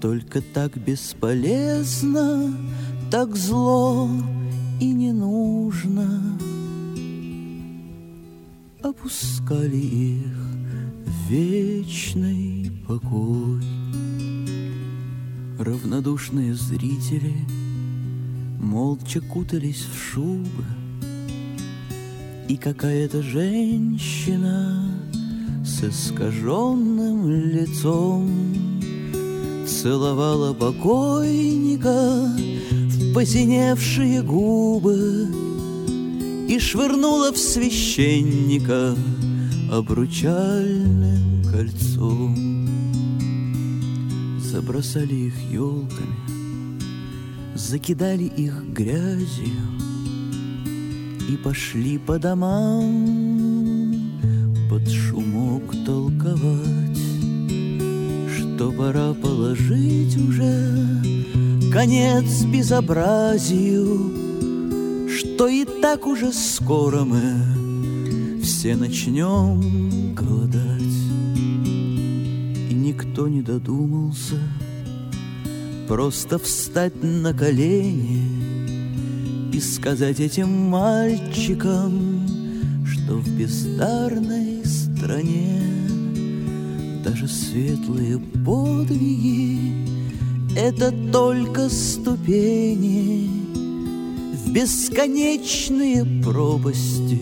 Только 0.00 0.40
так 0.40 0.76
бесполезно, 0.76 2.56
так 3.10 3.36
зло 3.36 4.08
и 4.80 4.92
не 4.92 5.12
нужно. 5.12 6.38
Опускали 8.82 9.76
их 9.76 10.36
в 11.04 11.30
вечный 11.30 12.70
покой. 12.86 13.62
Равнодушные 15.58 16.54
зрители 16.54 17.34
Молча 18.60 19.20
кутались 19.20 19.84
в 19.84 19.98
шубы. 19.98 20.64
И 22.48 22.56
какая-то 22.56 23.22
женщина 23.22 24.84
С 25.64 25.82
искаженным 25.82 27.28
лицом 27.28 28.30
Целовала 29.66 30.54
покойника 30.54 32.30
посиневшие 33.16 34.20
губы 34.20 35.26
И 36.50 36.58
швырнула 36.58 37.32
в 37.32 37.38
священника 37.38 38.94
обручальным 39.72 41.42
кольцом. 41.50 42.68
Забросали 44.38 45.14
их 45.14 45.34
елками, 45.50 46.78
закидали 47.54 48.24
их 48.24 48.62
грязью 48.74 49.64
И 51.30 51.38
пошли 51.38 51.96
по 51.96 52.18
домам 52.18 52.92
под 54.68 54.86
шумок 54.90 55.62
толковать, 55.86 57.00
Что 58.36 58.70
пора 58.72 59.14
конец 61.76 62.42
безобразию, 62.44 64.10
Что 65.10 65.46
и 65.46 65.66
так 65.82 66.06
уже 66.06 66.32
скоро 66.32 67.04
мы 67.04 68.40
все 68.42 68.76
начнем 68.76 70.14
голодать. 70.14 70.96
И 72.70 72.72
никто 72.72 73.28
не 73.28 73.42
додумался 73.42 74.36
просто 75.86 76.38
встать 76.38 76.94
на 77.02 77.34
колени 77.34 78.22
И 79.52 79.60
сказать 79.60 80.18
этим 80.18 80.48
мальчикам, 80.48 82.26
что 82.86 83.16
в 83.18 83.28
бездарной 83.36 84.64
стране 84.64 85.60
Даже 87.04 87.28
светлые 87.28 88.18
подвиги 88.46 89.85
это 90.56 90.90
только 91.12 91.68
ступени 91.68 93.28
В 94.32 94.52
бесконечные 94.52 96.04
пропасти 96.22 97.20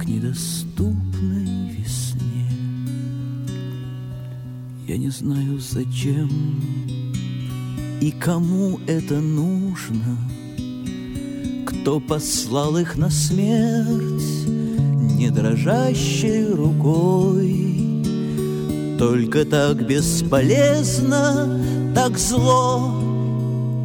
К 0.00 0.04
недоступной 0.06 1.72
весне. 1.72 2.46
Я 4.86 4.96
не 4.98 5.10
знаю 5.10 5.58
зачем 5.58 6.30
И 8.00 8.12
кому 8.12 8.78
это 8.86 9.18
нужно 9.18 10.16
Кто 11.66 11.98
послал 11.98 12.76
их 12.78 12.96
на 12.96 13.10
смерть 13.10 14.46
Не 14.46 15.30
дрожащей 15.30 16.46
рукой. 16.46 17.66
Только 18.96 19.44
так 19.44 19.86
бесполезно 19.86 21.77
так 22.00 22.16
зло 22.16 22.92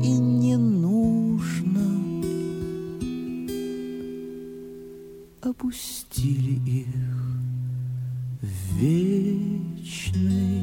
и 0.03 0.09
не 0.09 0.55
нужно. 0.55 2.21
Опустили 5.41 6.61
их 6.63 6.85
в 8.39 8.75
вечный 8.77 10.61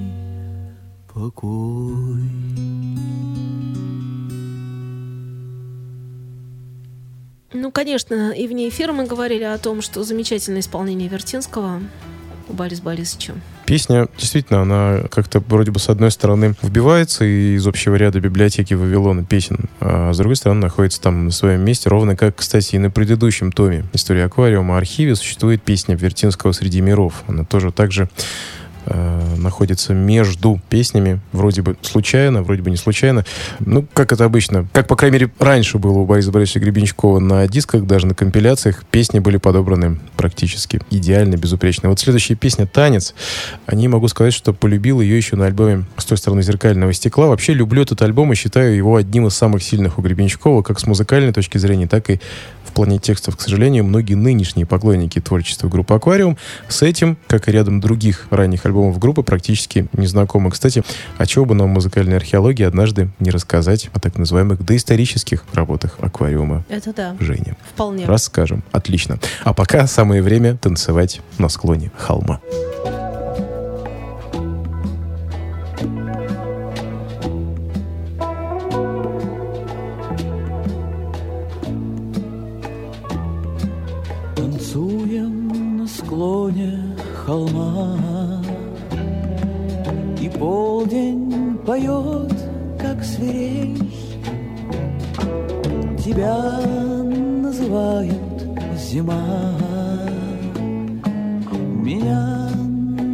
покой. 1.13 2.31
Ну, 7.53 7.73
конечно, 7.73 8.31
и 8.31 8.47
вне 8.47 8.69
эфира 8.69 8.93
мы 8.93 9.07
говорили 9.07 9.43
о 9.43 9.59
том, 9.59 9.83
что 9.83 10.05
замечательное 10.05 10.61
исполнение 10.61 11.09
Вертинского 11.09 11.81
у 12.61 12.63
Бориса 12.63 12.83
Борисовича. 12.83 13.33
Песня, 13.65 14.09
действительно, 14.19 14.63
она 14.63 15.03
как-то 15.11 15.41
вроде 15.41 15.71
бы 15.71 15.79
с 15.79 15.89
одной 15.89 16.11
стороны 16.11 16.55
вбивается 16.61 17.25
из 17.25 17.67
общего 17.67 17.95
ряда 17.95 18.21
библиотеки 18.21 18.75
Вавилона 18.75 19.25
песен, 19.25 19.67
а 19.81 20.13
с 20.13 20.19
другой 20.19 20.37
стороны 20.37 20.61
находится 20.61 21.01
там 21.01 21.27
на 21.27 21.31
своем 21.31 21.61
месте, 21.61 21.89
ровно 21.89 22.17
как, 22.17 22.37
кстати, 22.37 22.77
и 22.77 22.79
на 22.79 22.91
предыдущем 22.91 23.53
томе 23.53 23.85
«История 23.93 24.25
аквариума» 24.25 24.77
архиве 24.77 25.15
существует 25.15 25.63
песня 25.63 25.95
Вертинского 25.95 26.53
«Среди 26.53 26.81
миров». 26.81 27.23
Она 27.29 27.45
тоже 27.45 27.73
также 27.73 28.09
э, 28.87 29.37
находится 29.37 29.95
между 29.95 30.61
песнями, 30.69 31.21
вроде 31.33 31.63
бы 31.63 31.77
случайно, 31.83 32.43
вроде 32.43 32.63
бы 32.63 32.71
не 32.71 32.77
случайно. 32.77 33.25
Ну, 33.61 33.87
как 33.93 34.13
это 34.13 34.25
обычно, 34.25 34.67
как, 34.73 34.87
по 34.87 34.97
крайней 34.97 35.15
мере, 35.15 35.33
раньше 35.39 35.79
было 35.79 35.99
у 35.99 36.07
Бориса 36.07 36.31
Борисовича 36.31 36.61
Гребенщикова 36.61 37.19
на 37.19 37.47
дисках, 37.49 37.85
даже 37.85 38.07
на 38.07 38.15
компиляциях, 38.15 38.85
песни 38.91 39.19
были 39.19 39.37
подобраны 39.37 39.99
практически 40.17 40.81
идеально, 40.91 41.37
безупречно. 41.37 41.89
Вот 41.89 42.01
следующая 42.01 42.35
песня 42.35 42.67
«Танец», 42.67 43.15
о 43.67 43.75
ней 43.75 43.89
могу 43.89 44.09
сказать, 44.09 44.33
что 44.33 44.53
полюбил 44.53 45.01
ее 45.01 45.17
еще 45.17 45.37
на 45.37 45.47
альбоме 45.47 45.85
«С 45.97 46.05
той 46.05 46.19
стороны 46.19 46.43
зеркального 46.43 46.93
стекла». 46.93 47.29
Вообще 47.29 47.55
люблю 47.55 47.83
этот 47.83 48.03
альбом 48.03 48.33
и 48.33 48.37
считаю 48.37 48.77
его 48.77 48.97
одним 48.97 49.27
из 49.27 49.35
самых 49.35 49.63
сильных 49.63 49.99
у 49.99 50.03
Гребенщикова, 50.03 50.63
как 50.63 50.81
с 50.81 50.87
музыкальной 50.87 51.33
точки 51.33 51.59
зрения, 51.59 51.87
так 51.87 52.11
и 52.11 52.21
в 52.71 52.73
плане 52.73 52.99
текстов. 52.99 53.37
К 53.37 53.41
сожалению, 53.41 53.85
многие 53.85 54.15
нынешние 54.15 54.65
поклонники 54.65 55.21
творчества 55.21 55.69
группы 55.69 55.93
«Аквариум» 55.93 56.39
с 56.69 56.83
этим, 56.83 57.17
как 57.27 57.49
и 57.49 57.53
рядом 57.53 57.81
других 57.81 58.29
ранних 58.31 58.65
альбомов 58.71 58.99
группы, 58.99 59.23
практически 59.23 59.89
не 59.93 60.07
знакомы. 60.07 60.51
Кстати, 60.51 60.83
а 61.19 61.27
чего 61.27 61.45
бы 61.45 61.55
нам 61.55 61.71
музыкальной 61.71 62.17
археологии 62.17 62.65
однажды 62.65 63.11
не 63.19 63.31
рассказать 63.31 63.91
о 63.93 64.01
так 64.01 64.17
называемых 64.17 64.65
доисторических 64.65 65.45
работах 65.53 65.97
«Аквариума» 66.01 66.65
Это 66.69 66.93
да, 66.93 67.17
Женя? 67.21 67.57
вполне. 67.75 68.07
Расскажем. 68.07 68.63
Отлично. 68.73 69.19
А 69.45 69.53
пока 69.53 69.87
самое 69.87 70.23
время 70.23 70.57
танцевать 70.57 71.21
на 71.39 71.49
склоне 71.49 71.91
холма. 71.97 72.41
Танцуем 84.37 85.77
на 85.79 85.87
склоне 85.87 86.97
холма 87.25 87.70
поет, 91.71 92.33
как 92.81 93.05
свирель. 93.05 93.79
Тебя 96.05 96.59
называют 97.45 98.43
зима. 98.77 99.55
Меня 101.85 102.51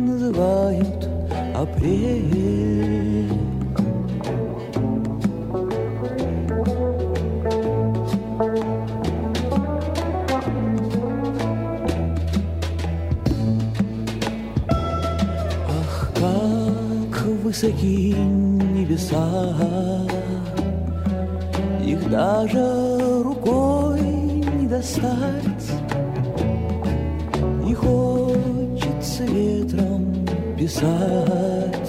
называют 0.07 1.07
апрель. 1.55 3.31
Ах, 15.69 16.11
как 16.15 17.27
высоки 17.45 18.46
небеса, 18.97 20.01
Их 21.85 22.11
даже 22.11 23.23
рукой 23.23 24.01
не 24.01 24.67
достать, 24.67 25.71
И 27.69 27.75
хочется 27.75 29.25
ветром 29.25 30.27
писать 30.57 31.86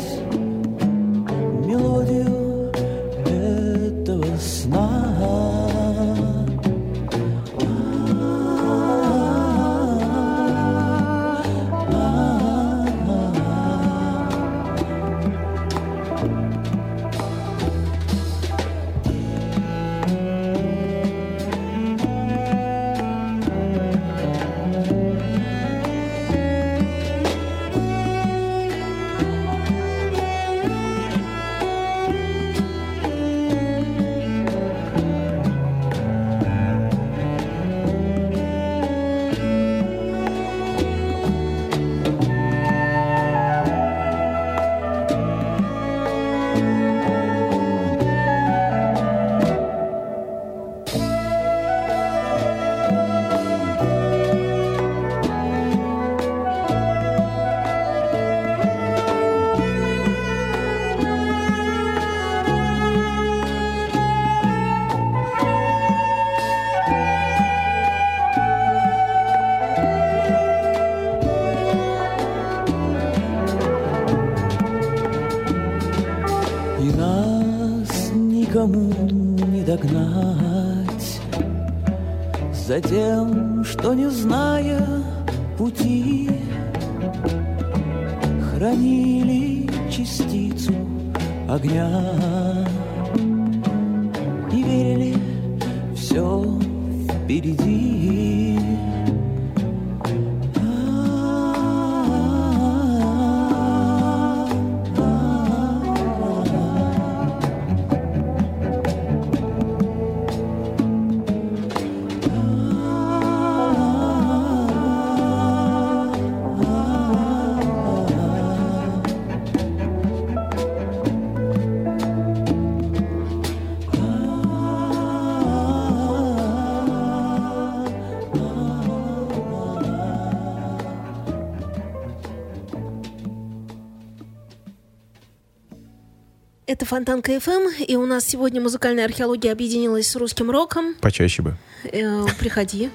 Это 136.88 136.96
Фонтанка 136.96 137.34
FM, 137.34 137.84
и 137.86 137.96
у 137.98 138.06
нас 138.06 138.24
сегодня 138.26 138.62
музыкальная 138.62 139.04
археология 139.04 139.52
объединилась 139.52 140.08
с 140.08 140.16
русским 140.16 140.50
роком. 140.50 140.96
Почаще 141.02 141.42
бы. 141.42 141.58
Э, 141.84 142.26
приходи. 142.40 142.90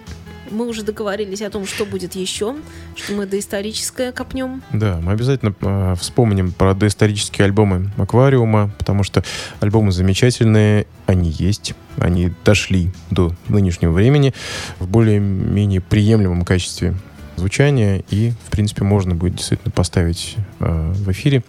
Мы 0.50 0.66
уже 0.66 0.82
договорились 0.82 1.42
о 1.42 1.50
том, 1.50 1.66
что 1.66 1.84
будет 1.84 2.14
еще, 2.14 2.56
что 2.96 3.12
мы 3.12 3.26
доисторическое 3.26 4.12
копнем. 4.12 4.62
Да, 4.72 4.98
мы 5.02 5.12
обязательно 5.12 5.54
э, 5.60 5.94
вспомним 6.00 6.52
про 6.52 6.72
доисторические 6.72 7.44
альбомы 7.44 7.90
Аквариума, 7.98 8.70
потому 8.78 9.02
что 9.02 9.22
альбомы 9.60 9.92
замечательные, 9.92 10.86
они 11.04 11.28
есть, 11.28 11.74
они 11.98 12.32
дошли 12.46 12.90
до 13.10 13.34
нынешнего 13.48 13.92
времени 13.92 14.32
в 14.78 14.88
более-менее 14.88 15.82
приемлемом 15.82 16.46
качестве 16.46 16.94
звучания, 17.36 18.02
и, 18.10 18.32
в 18.46 18.50
принципе, 18.50 18.84
можно 18.84 19.14
будет 19.14 19.36
действительно 19.36 19.70
поставить 19.70 20.36
э, 20.60 20.92
в 20.94 21.10
эфире, 21.12 21.42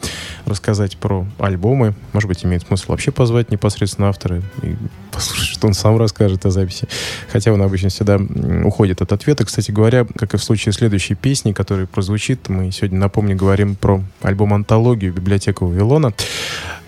рассказать 0.46 0.98
про 0.98 1.26
альбомы. 1.40 1.94
Может 2.14 2.28
быть, 2.28 2.46
имеет 2.46 2.66
смысл 2.66 2.92
вообще 2.92 3.12
позвать 3.12 3.52
непосредственно 3.52 4.10
автора 4.10 4.42
и 4.62 4.76
послушать, 5.12 5.53
что 5.64 5.68
он 5.70 5.74
сам 5.74 5.98
расскажет 5.98 6.46
о 6.46 6.52
записи. 6.52 6.90
Хотя 7.32 7.54
он 7.54 7.62
обычно 7.62 7.88
всегда 7.88 8.20
уходит 8.66 9.02
от 9.02 9.14
ответа. 9.14 9.46
Кстати 9.46 9.72
говоря, 9.72 10.06
как 10.18 10.34
и 10.34 10.38
в 10.38 10.44
случае 10.44 10.74
следующей 10.74 11.16
песни, 11.16 11.54
которая 11.54 11.86
прозвучит, 11.86 12.50
мы 12.50 12.70
сегодня, 12.74 13.00
напомню, 13.00 13.38
говорим 13.38 13.76
про 13.76 14.04
альбом 14.22 14.54
«Антологию» 14.54 15.14
библиотека 15.14 15.64
Вавилона. 15.64 16.14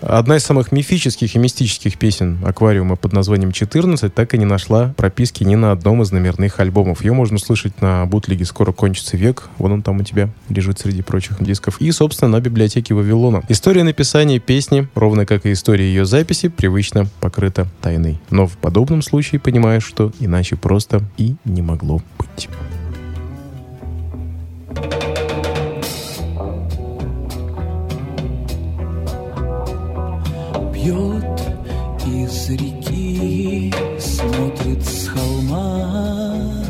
Одна 0.02 0.36
из 0.36 0.44
самых 0.44 0.72
мифических 0.72 1.34
и 1.34 1.38
мистических 1.38 1.96
песен 1.98 2.38
аквариума 2.44 2.96
под 2.96 3.14
названием 3.14 3.48
«14» 3.48 4.10
так 4.10 4.34
и 4.34 4.38
не 4.38 4.44
нашла 4.44 4.92
прописки 4.94 5.42
ни 5.42 5.54
на 5.54 5.72
одном 5.72 6.02
из 6.02 6.12
номерных 6.12 6.60
альбомов. 6.60 7.02
Ее 7.02 7.14
можно 7.14 7.36
услышать 7.36 7.80
на 7.80 8.04
бутлеге 8.04 8.44
«Скоро 8.44 8.72
кончится 8.72 9.16
век». 9.16 9.48
Вон 9.56 9.72
он 9.72 9.82
там 9.82 10.00
у 10.00 10.04
тебя 10.04 10.28
лежит 10.50 10.78
среди 10.78 11.00
прочих 11.00 11.42
дисков. 11.42 11.80
И, 11.80 11.90
собственно, 11.92 12.32
на 12.32 12.40
библиотеке 12.40 12.92
Вавилона. 12.92 13.42
История 13.48 13.84
написания 13.84 14.38
песни, 14.38 14.86
ровно 14.94 15.24
как 15.24 15.46
и 15.46 15.52
история 15.52 15.86
ее 15.86 16.04
записи, 16.04 16.48
привычно 16.48 17.08
покрыта 17.20 17.66
тайной. 17.80 18.20
Но 18.28 18.46
в 18.46 18.58
подобном 18.66 19.00
случае 19.00 19.40
понимаешь, 19.40 19.84
что 19.84 20.10
иначе 20.18 20.56
просто 20.56 21.00
и 21.16 21.36
не 21.44 21.62
могло 21.62 22.02
быть. 22.18 22.48
Пьет 30.74 31.40
из 32.08 32.50
реки, 32.50 33.72
смотрит 34.00 34.84
с 34.84 35.06
холма 35.10 36.65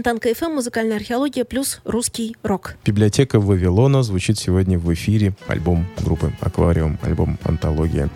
Фонтанка 0.00 0.32
ФМ, 0.34 0.52
музыкальная 0.52 0.96
археология 0.96 1.44
плюс 1.44 1.82
русский 1.84 2.34
рок. 2.42 2.76
Библиотека 2.86 3.38
Вавилона 3.38 4.02
звучит 4.02 4.38
сегодня 4.38 4.78
в 4.78 4.90
эфире. 4.94 5.34
Альбом 5.46 5.86
группы 6.02 6.32
Аквариум, 6.40 6.98
альбом 7.02 7.38
Антология. 7.44 8.08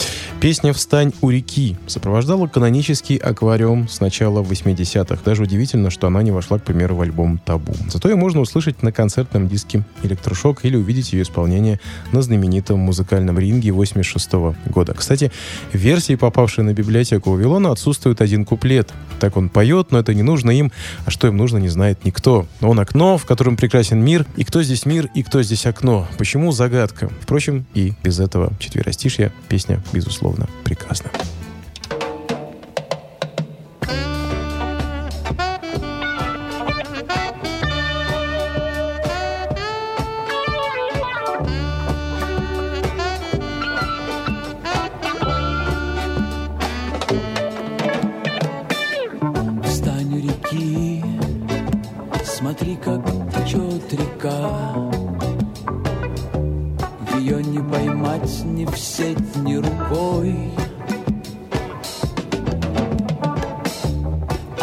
Песня 0.45 0.75
«Встань 0.75 1.11
у 1.23 1.31
реки» 1.31 1.79
сопровождала 1.87 2.47
канонический 2.47 3.17
аквариум 3.17 3.89
с 3.89 4.01
начала 4.01 4.43
80-х. 4.43 5.21
Даже 5.25 5.45
удивительно, 5.45 5.89
что 5.89 6.07
она 6.07 6.23
не 6.23 6.33
вошла, 6.33 6.59
к 6.59 6.65
примеру, 6.65 6.97
в 6.97 7.01
альбом 7.01 7.39
«Табу». 7.39 7.73
Зато 7.89 8.11
ее 8.11 8.17
можно 8.17 8.43
услышать 8.43 8.83
на 8.83 8.93
концертном 8.93 9.49
диске 9.49 9.85
«Электрошок» 10.03 10.67
или 10.67 10.77
увидеть 10.77 11.15
ее 11.15 11.23
исполнение 11.23 11.81
на 12.13 12.21
знаменитом 12.21 12.79
музыкальном 12.79 13.39
ринге 13.39 13.73
86 13.73 14.35
-го 14.35 14.55
года. 14.67 14.93
Кстати, 14.93 15.33
в 15.73 15.77
версии, 15.79 16.15
попавшей 16.15 16.63
на 16.63 16.75
библиотеку 16.75 17.31
Вавилона, 17.31 17.71
отсутствует 17.71 18.21
один 18.21 18.45
куплет. 18.45 18.93
Так 19.21 19.39
он 19.39 19.49
поет, 19.49 19.93
но 19.93 19.99
это 19.99 20.13
не 20.13 20.23
нужно 20.23 20.51
им, 20.51 20.73
а 21.07 21.11
что 21.11 21.27
им 21.27 21.39
нужно, 21.39 21.57
не 21.57 21.71
знает 21.71 22.05
никто. 22.05 22.47
Он 22.61 22.79
окно, 22.81 23.17
в 23.17 23.25
котором 23.25 23.57
прекрасен 23.57 24.05
мир, 24.05 24.27
и 24.37 24.45
кто 24.45 24.63
здесь 24.63 24.85
мир, 24.85 25.09
и 25.15 25.23
кто 25.23 25.43
здесь 25.43 25.65
окно. 25.65 26.07
Почему? 26.19 26.53
Загадка. 26.53 27.09
Впрочем, 27.23 27.65
и 27.73 27.95
без 28.03 28.21
этого 28.21 28.53
четверостишья 28.59 29.33
песня, 29.49 29.83
безусловно, 29.95 30.34
безусловно, 30.35 30.49
прекрасно. 30.65 31.11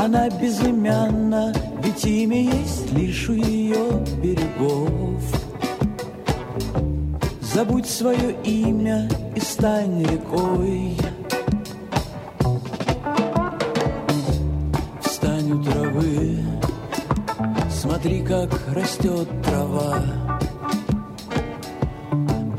Она 0.03 0.29
безымянна, 0.29 1.53
ведь 1.83 2.03
имя 2.05 2.41
есть 2.41 2.91
лишь 2.91 3.29
у 3.29 3.33
ее 3.33 4.03
берегов. 4.17 5.21
Забудь 7.39 7.85
свое 7.85 8.35
имя 8.43 9.07
и 9.35 9.39
стань 9.39 10.03
рекой. 10.03 10.97
Встань 15.03 15.51
у 15.51 15.63
травы, 15.63 16.39
смотри, 17.69 18.23
как 18.23 18.49
растет 18.73 19.29
трава. 19.43 20.03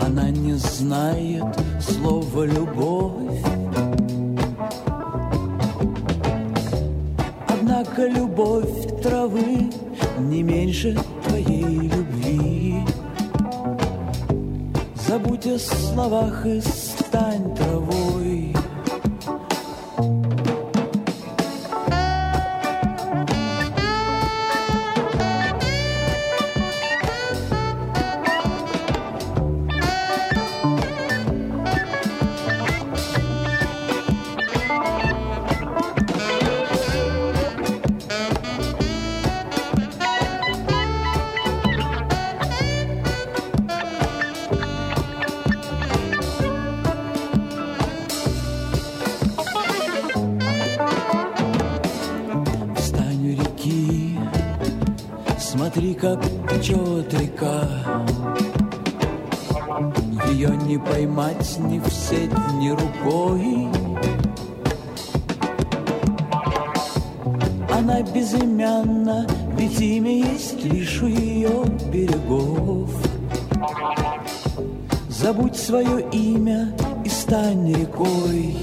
Она 0.00 0.30
не 0.30 0.52
знает 0.52 1.42
слова 1.80 2.44
любовь. 2.44 3.61
Однако 8.02 8.18
любовь 8.18 9.02
травы 9.02 9.70
не 10.18 10.42
меньше 10.42 10.96
твоей 11.24 11.88
любви. 11.88 12.84
Забудь 15.06 15.46
о 15.46 15.58
словах 15.58 16.44
и 16.46 16.60
стань 16.60 17.54
Она 67.82 68.00
безымянна, 68.00 69.26
ведь 69.58 69.80
имя 69.80 70.12
есть 70.12 70.62
лишь 70.62 71.02
у 71.02 71.08
ее 71.08 71.64
берегов. 71.92 72.88
Забудь 75.08 75.56
свое 75.56 76.08
имя 76.12 76.72
и 77.04 77.08
стань 77.08 77.74
рекой. 77.74 78.56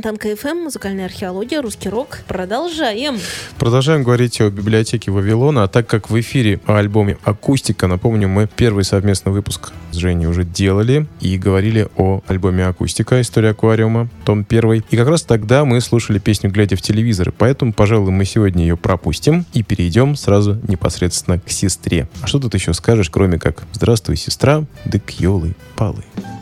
Фонтанка 0.00 0.34
КФМ, 0.34 0.56
музыкальная 0.56 1.04
археология, 1.04 1.60
русский 1.60 1.90
рок. 1.90 2.20
Продолжаем. 2.26 3.18
Продолжаем 3.58 4.02
говорить 4.02 4.40
о 4.40 4.48
библиотеке 4.48 5.10
Вавилона, 5.10 5.64
а 5.64 5.68
так 5.68 5.86
как 5.86 6.08
в 6.08 6.18
эфире 6.18 6.58
о 6.64 6.76
альбоме 6.78 7.18
«Акустика», 7.22 7.86
напомню, 7.86 8.26
мы 8.26 8.48
первый 8.48 8.84
совместный 8.84 9.30
выпуск 9.30 9.72
с 9.90 9.96
Женей 9.96 10.24
уже 10.24 10.44
делали 10.44 11.06
и 11.20 11.36
говорили 11.36 11.86
о 11.98 12.22
альбоме 12.28 12.64
«Акустика. 12.64 13.20
История 13.20 13.50
аквариума», 13.50 14.08
том 14.24 14.42
первый. 14.44 14.82
И 14.88 14.96
как 14.96 15.06
раз 15.06 15.20
тогда 15.20 15.66
мы 15.66 15.82
слушали 15.82 16.18
песню 16.18 16.50
«Глядя 16.50 16.76
в 16.76 16.80
телевизор», 16.80 17.30
поэтому, 17.36 17.74
пожалуй, 17.74 18.10
мы 18.10 18.24
сегодня 18.24 18.62
ее 18.62 18.78
пропустим 18.78 19.44
и 19.52 19.62
перейдем 19.62 20.16
сразу 20.16 20.58
непосредственно 20.66 21.38
к 21.38 21.50
сестре. 21.50 22.08
А 22.22 22.26
что 22.26 22.38
тут 22.38 22.54
еще 22.54 22.72
скажешь, 22.72 23.10
кроме 23.10 23.38
как 23.38 23.64
«Здравствуй, 23.72 24.16
сестра, 24.16 24.64
дык 24.86 25.10
ёлы 25.18 25.54
палы». 25.76 26.04
Сестра, 26.14 26.39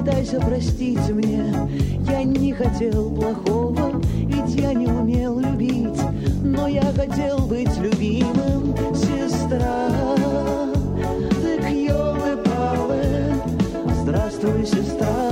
Попытайся 0.00 0.40
простить 0.40 1.10
мне, 1.10 1.44
я 2.08 2.22
не 2.22 2.54
хотел 2.54 3.10
плохого, 3.10 4.00
ведь 4.14 4.54
я 4.54 4.72
не 4.72 4.86
умел 4.86 5.38
любить. 5.38 6.00
Но 6.42 6.68
я 6.68 6.84
хотел 6.96 7.40
быть 7.40 7.76
любимым, 7.76 8.74
сестра. 8.94 9.90
Так 11.44 11.70
елы-палы, 11.70 13.02
здравствуй, 14.02 14.64
сестра. 14.64 15.29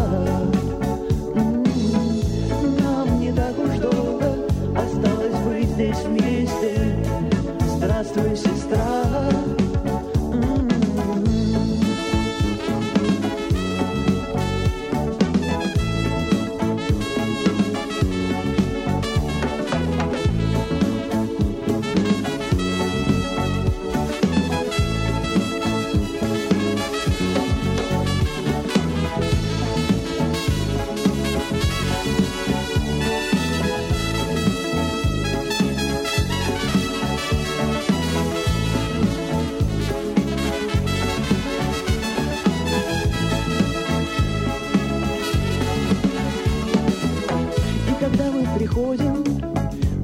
Приходим, 48.79 49.25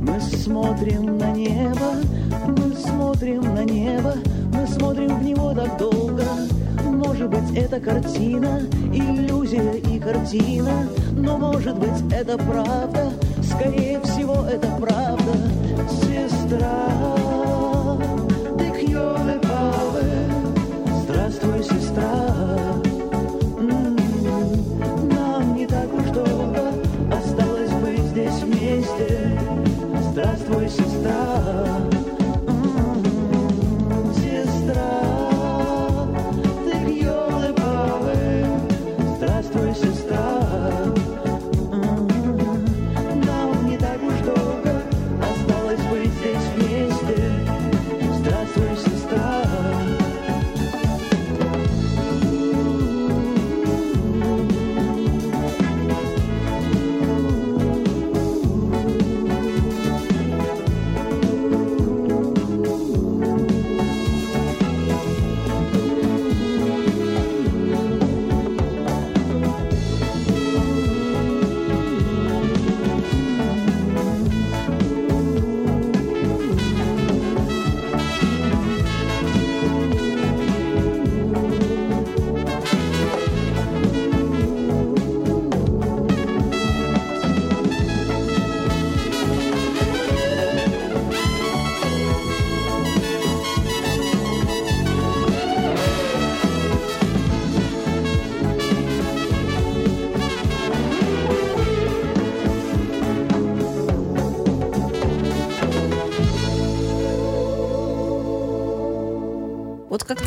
мы 0.00 0.20
смотрим 0.20 1.18
на 1.18 1.30
небо, 1.32 1.94
мы 2.46 2.74
смотрим 2.74 3.42
на 3.54 3.64
небо, 3.64 4.14
мы 4.52 4.66
смотрим 4.66 5.18
в 5.18 5.22
него 5.22 5.54
так 5.54 5.78
долго. 5.78 6.24
Может 6.84 7.28
быть, 7.28 7.56
это 7.56 7.78
картина, 7.80 8.62
иллюзия 8.92 9.74
и 9.74 9.98
картина, 9.98 10.88
но 11.12 11.38
может 11.38 11.78
быть, 11.78 12.12
это 12.12 12.36
правда, 12.36 13.12
скорее 13.42 14.00
всего, 14.00 14.44
это 14.46 14.68
правда, 14.80 15.32
сестра. 15.90 17.13
Вместе. 28.84 29.38
Здравствуй, 30.10 30.68
сестра. 30.68 31.83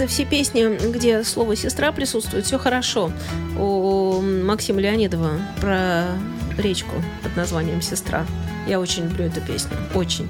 Все 0.08 0.26
песни, 0.26 0.90
где 0.92 1.24
слово 1.24 1.56
«сестра» 1.56 1.92
присутствует, 1.92 2.46
все 2.46 2.58
хорошо. 2.58 3.12
У 3.58 4.22
Максима 4.22 4.82
Леонидова 4.82 5.32
про 5.62 6.06
речку 6.58 6.96
под 7.24 7.36
названием 7.36 7.82
«Сестра». 7.82 8.26
Я 8.68 8.80
очень 8.80 9.04
люблю 9.04 9.26
эту 9.26 9.40
песню. 9.42 9.72
Очень. 9.94 10.28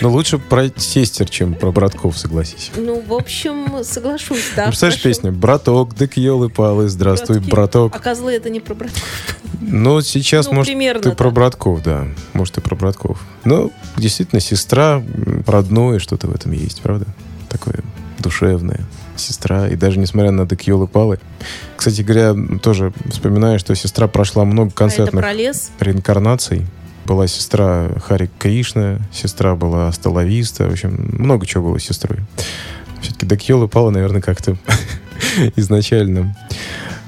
Но 0.00 0.10
лучше 0.10 0.38
про 0.38 0.68
сестер, 0.76 1.28
чем 1.28 1.54
про 1.54 1.72
братков, 1.72 2.18
согласись. 2.18 2.70
Ну, 2.76 3.00
в 3.00 3.12
общем, 3.14 3.82
соглашусь, 3.84 4.50
да. 4.56 4.64
Ну, 4.64 4.68
представляешь 4.70 5.02
песню 5.02 5.32
«Браток, 5.32 5.94
дык 5.94 6.16
елы-палы, 6.16 6.88
здравствуй, 6.88 7.36
Братки. 7.36 7.50
браток». 7.50 7.96
А 7.96 7.98
козлы 7.98 8.32
это 8.32 8.50
не 8.50 8.60
про 8.60 8.74
братков. 8.74 9.02
Ну, 9.60 10.00
сейчас, 10.00 10.46
Ну, 10.48 10.54
может, 10.54 10.70
примерно, 10.70 11.02
ты 11.02 11.10
да. 11.10 11.14
про 11.14 11.30
братков, 11.30 11.82
да. 11.82 12.08
Может, 12.32 12.58
и 12.58 12.60
про 12.60 12.74
братков. 12.74 13.20
Ну, 13.44 13.72
действительно, 13.96 14.40
сестра, 14.40 15.02
родное 15.46 15.98
что-то 15.98 16.26
в 16.26 16.34
этом 16.34 16.52
есть, 16.52 16.82
правда? 16.82 17.06
Такое 17.48 17.80
душевное. 18.20 18.80
Сестра. 19.16 19.68
И 19.68 19.76
даже 19.76 19.98
несмотря 19.98 20.30
на 20.30 20.46
дык 20.46 20.62
елы-палы. 20.62 21.18
Кстати 21.76 22.02
говоря, 22.02 22.34
тоже 22.58 22.92
вспоминаю, 23.10 23.58
что 23.58 23.74
сестра 23.74 24.06
прошла 24.08 24.44
много 24.44 24.70
А 24.74 24.78
концертных 24.78 25.34
лес. 25.34 25.70
реинкарнаций. 25.80 26.66
Была 27.04 27.26
сестра 27.26 27.90
Хари 28.04 28.30
Кришна, 28.38 28.98
сестра 29.12 29.56
была 29.56 29.88
Асталависта, 29.88 30.68
в 30.68 30.72
общем, 30.72 31.10
много 31.18 31.46
чего 31.46 31.70
было 31.70 31.78
с 31.78 31.84
сестрой. 31.84 32.20
Все-таки 33.00 33.26
Дакьёла 33.26 33.66
пала, 33.66 33.90
наверное, 33.90 34.20
как-то 34.20 34.56
изначально 35.56 36.36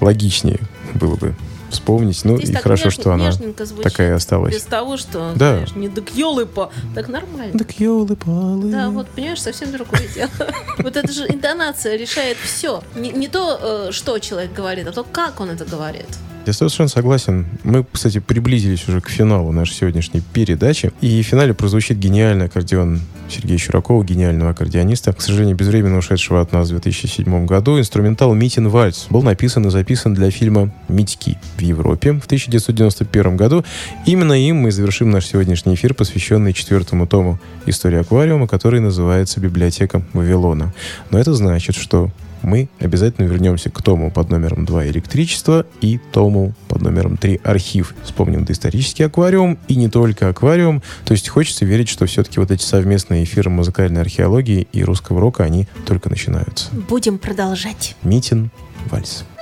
логичнее 0.00 0.58
было 0.94 1.16
бы 1.16 1.34
вспомнить. 1.72 2.24
Ну, 2.24 2.36
Здесь 2.36 2.50
и 2.50 2.52
так 2.52 2.62
хорошо, 2.62 2.88
неж- 2.88 2.92
что 2.94 3.12
она 3.12 3.26
нежненько 3.26 3.64
звучит. 3.66 3.82
такая 3.84 4.14
осталась. 4.14 4.54
Без 4.54 4.62
того, 4.62 4.96
что, 4.96 5.32
Да. 5.36 5.54
знаешь, 5.56 5.74
не 5.74 5.88
дак 5.88 6.10
елы-по, 6.10 6.70
так 6.94 7.08
нормально. 7.08 7.52
Дакьёлы 7.58 8.16
палы. 8.16 8.70
Да, 8.70 8.90
вот, 8.90 9.08
понимаешь, 9.08 9.40
совсем 9.42 9.72
другое 9.72 10.02
дело. 10.14 10.30
Вот 10.78 10.96
это 10.96 11.12
же 11.12 11.26
интонация 11.28 11.96
решает 11.96 12.36
все. 12.38 12.82
Не, 12.94 13.10
не 13.10 13.28
то, 13.28 13.58
э, 13.88 13.92
что 13.92 14.18
человек 14.18 14.52
говорит, 14.52 14.86
а 14.86 14.92
то, 14.92 15.04
как 15.04 15.40
он 15.40 15.50
это 15.50 15.64
говорит. 15.64 16.06
Я 16.44 16.52
совершенно 16.52 16.88
согласен. 16.88 17.46
Мы, 17.62 17.86
кстати, 17.90 18.18
приблизились 18.18 18.88
уже 18.88 19.00
к 19.00 19.08
финалу 19.08 19.52
нашей 19.52 19.74
сегодняшней 19.74 20.22
передачи. 20.32 20.90
И 21.00 21.22
в 21.22 21.26
финале 21.26 21.54
прозвучит 21.54 21.98
гениальный 21.98 22.46
аккордеон 22.46 23.00
Сергея 23.28 23.58
Чуракова, 23.58 24.02
гениального 24.04 24.50
аккордеониста, 24.50 25.12
к 25.12 25.20
сожалению, 25.20 25.54
безвременно 25.56 25.98
ушедшего 25.98 26.40
от 26.40 26.50
нас 26.52 26.66
в 26.66 26.70
2007 26.70 27.46
году. 27.46 27.78
Инструментал 27.78 28.34
«Митин 28.34 28.68
Вальс» 28.68 29.06
был 29.08 29.22
написан 29.22 29.66
и 29.68 29.70
записан 29.70 30.14
для 30.14 30.32
фильма 30.32 30.72
«Митьки» 30.88 31.38
в 31.56 31.60
Европе 31.60 32.12
в 32.14 32.26
1991 32.26 33.36
году. 33.36 33.64
Именно 34.04 34.32
им 34.32 34.56
мы 34.56 34.72
завершим 34.72 35.10
наш 35.10 35.26
сегодняшний 35.26 35.74
эфир, 35.74 35.94
посвященный 35.94 36.52
четвертому 36.52 37.06
тому 37.06 37.38
истории 37.66 38.00
аквариума, 38.00 38.48
который 38.48 38.80
называется 38.80 39.38
«Библиотека 39.38 40.02
Вавилона». 40.12 40.74
Но 41.10 41.20
это 41.20 41.34
значит, 41.34 41.76
что 41.76 42.10
мы 42.42 42.68
обязательно 42.78 43.26
вернемся 43.26 43.70
к 43.70 43.82
тому 43.82 44.10
под 44.10 44.30
номером 44.30 44.64
2 44.64 44.86
«Электричество» 44.88 45.66
и 45.80 45.98
тому 46.12 46.54
под 46.68 46.82
номером 46.82 47.16
3 47.16 47.40
«Архив». 47.44 47.94
Вспомним 48.04 48.44
доисторический 48.44 49.06
аквариум 49.06 49.58
и 49.68 49.76
не 49.76 49.88
только 49.88 50.28
аквариум. 50.28 50.82
То 51.04 51.12
есть 51.12 51.28
хочется 51.28 51.64
верить, 51.64 51.88
что 51.88 52.06
все-таки 52.06 52.40
вот 52.40 52.50
эти 52.50 52.62
совместные 52.62 53.24
эфиры 53.24 53.50
музыкальной 53.50 54.00
археологии 54.00 54.68
и 54.72 54.84
русского 54.84 55.20
рока, 55.20 55.44
они 55.44 55.68
только 55.86 56.08
начинаются. 56.08 56.68
Будем 56.88 57.18
продолжать. 57.18 57.96
Митин, 58.02 58.50
вальс. 58.90 59.24
Скачать 59.24 59.41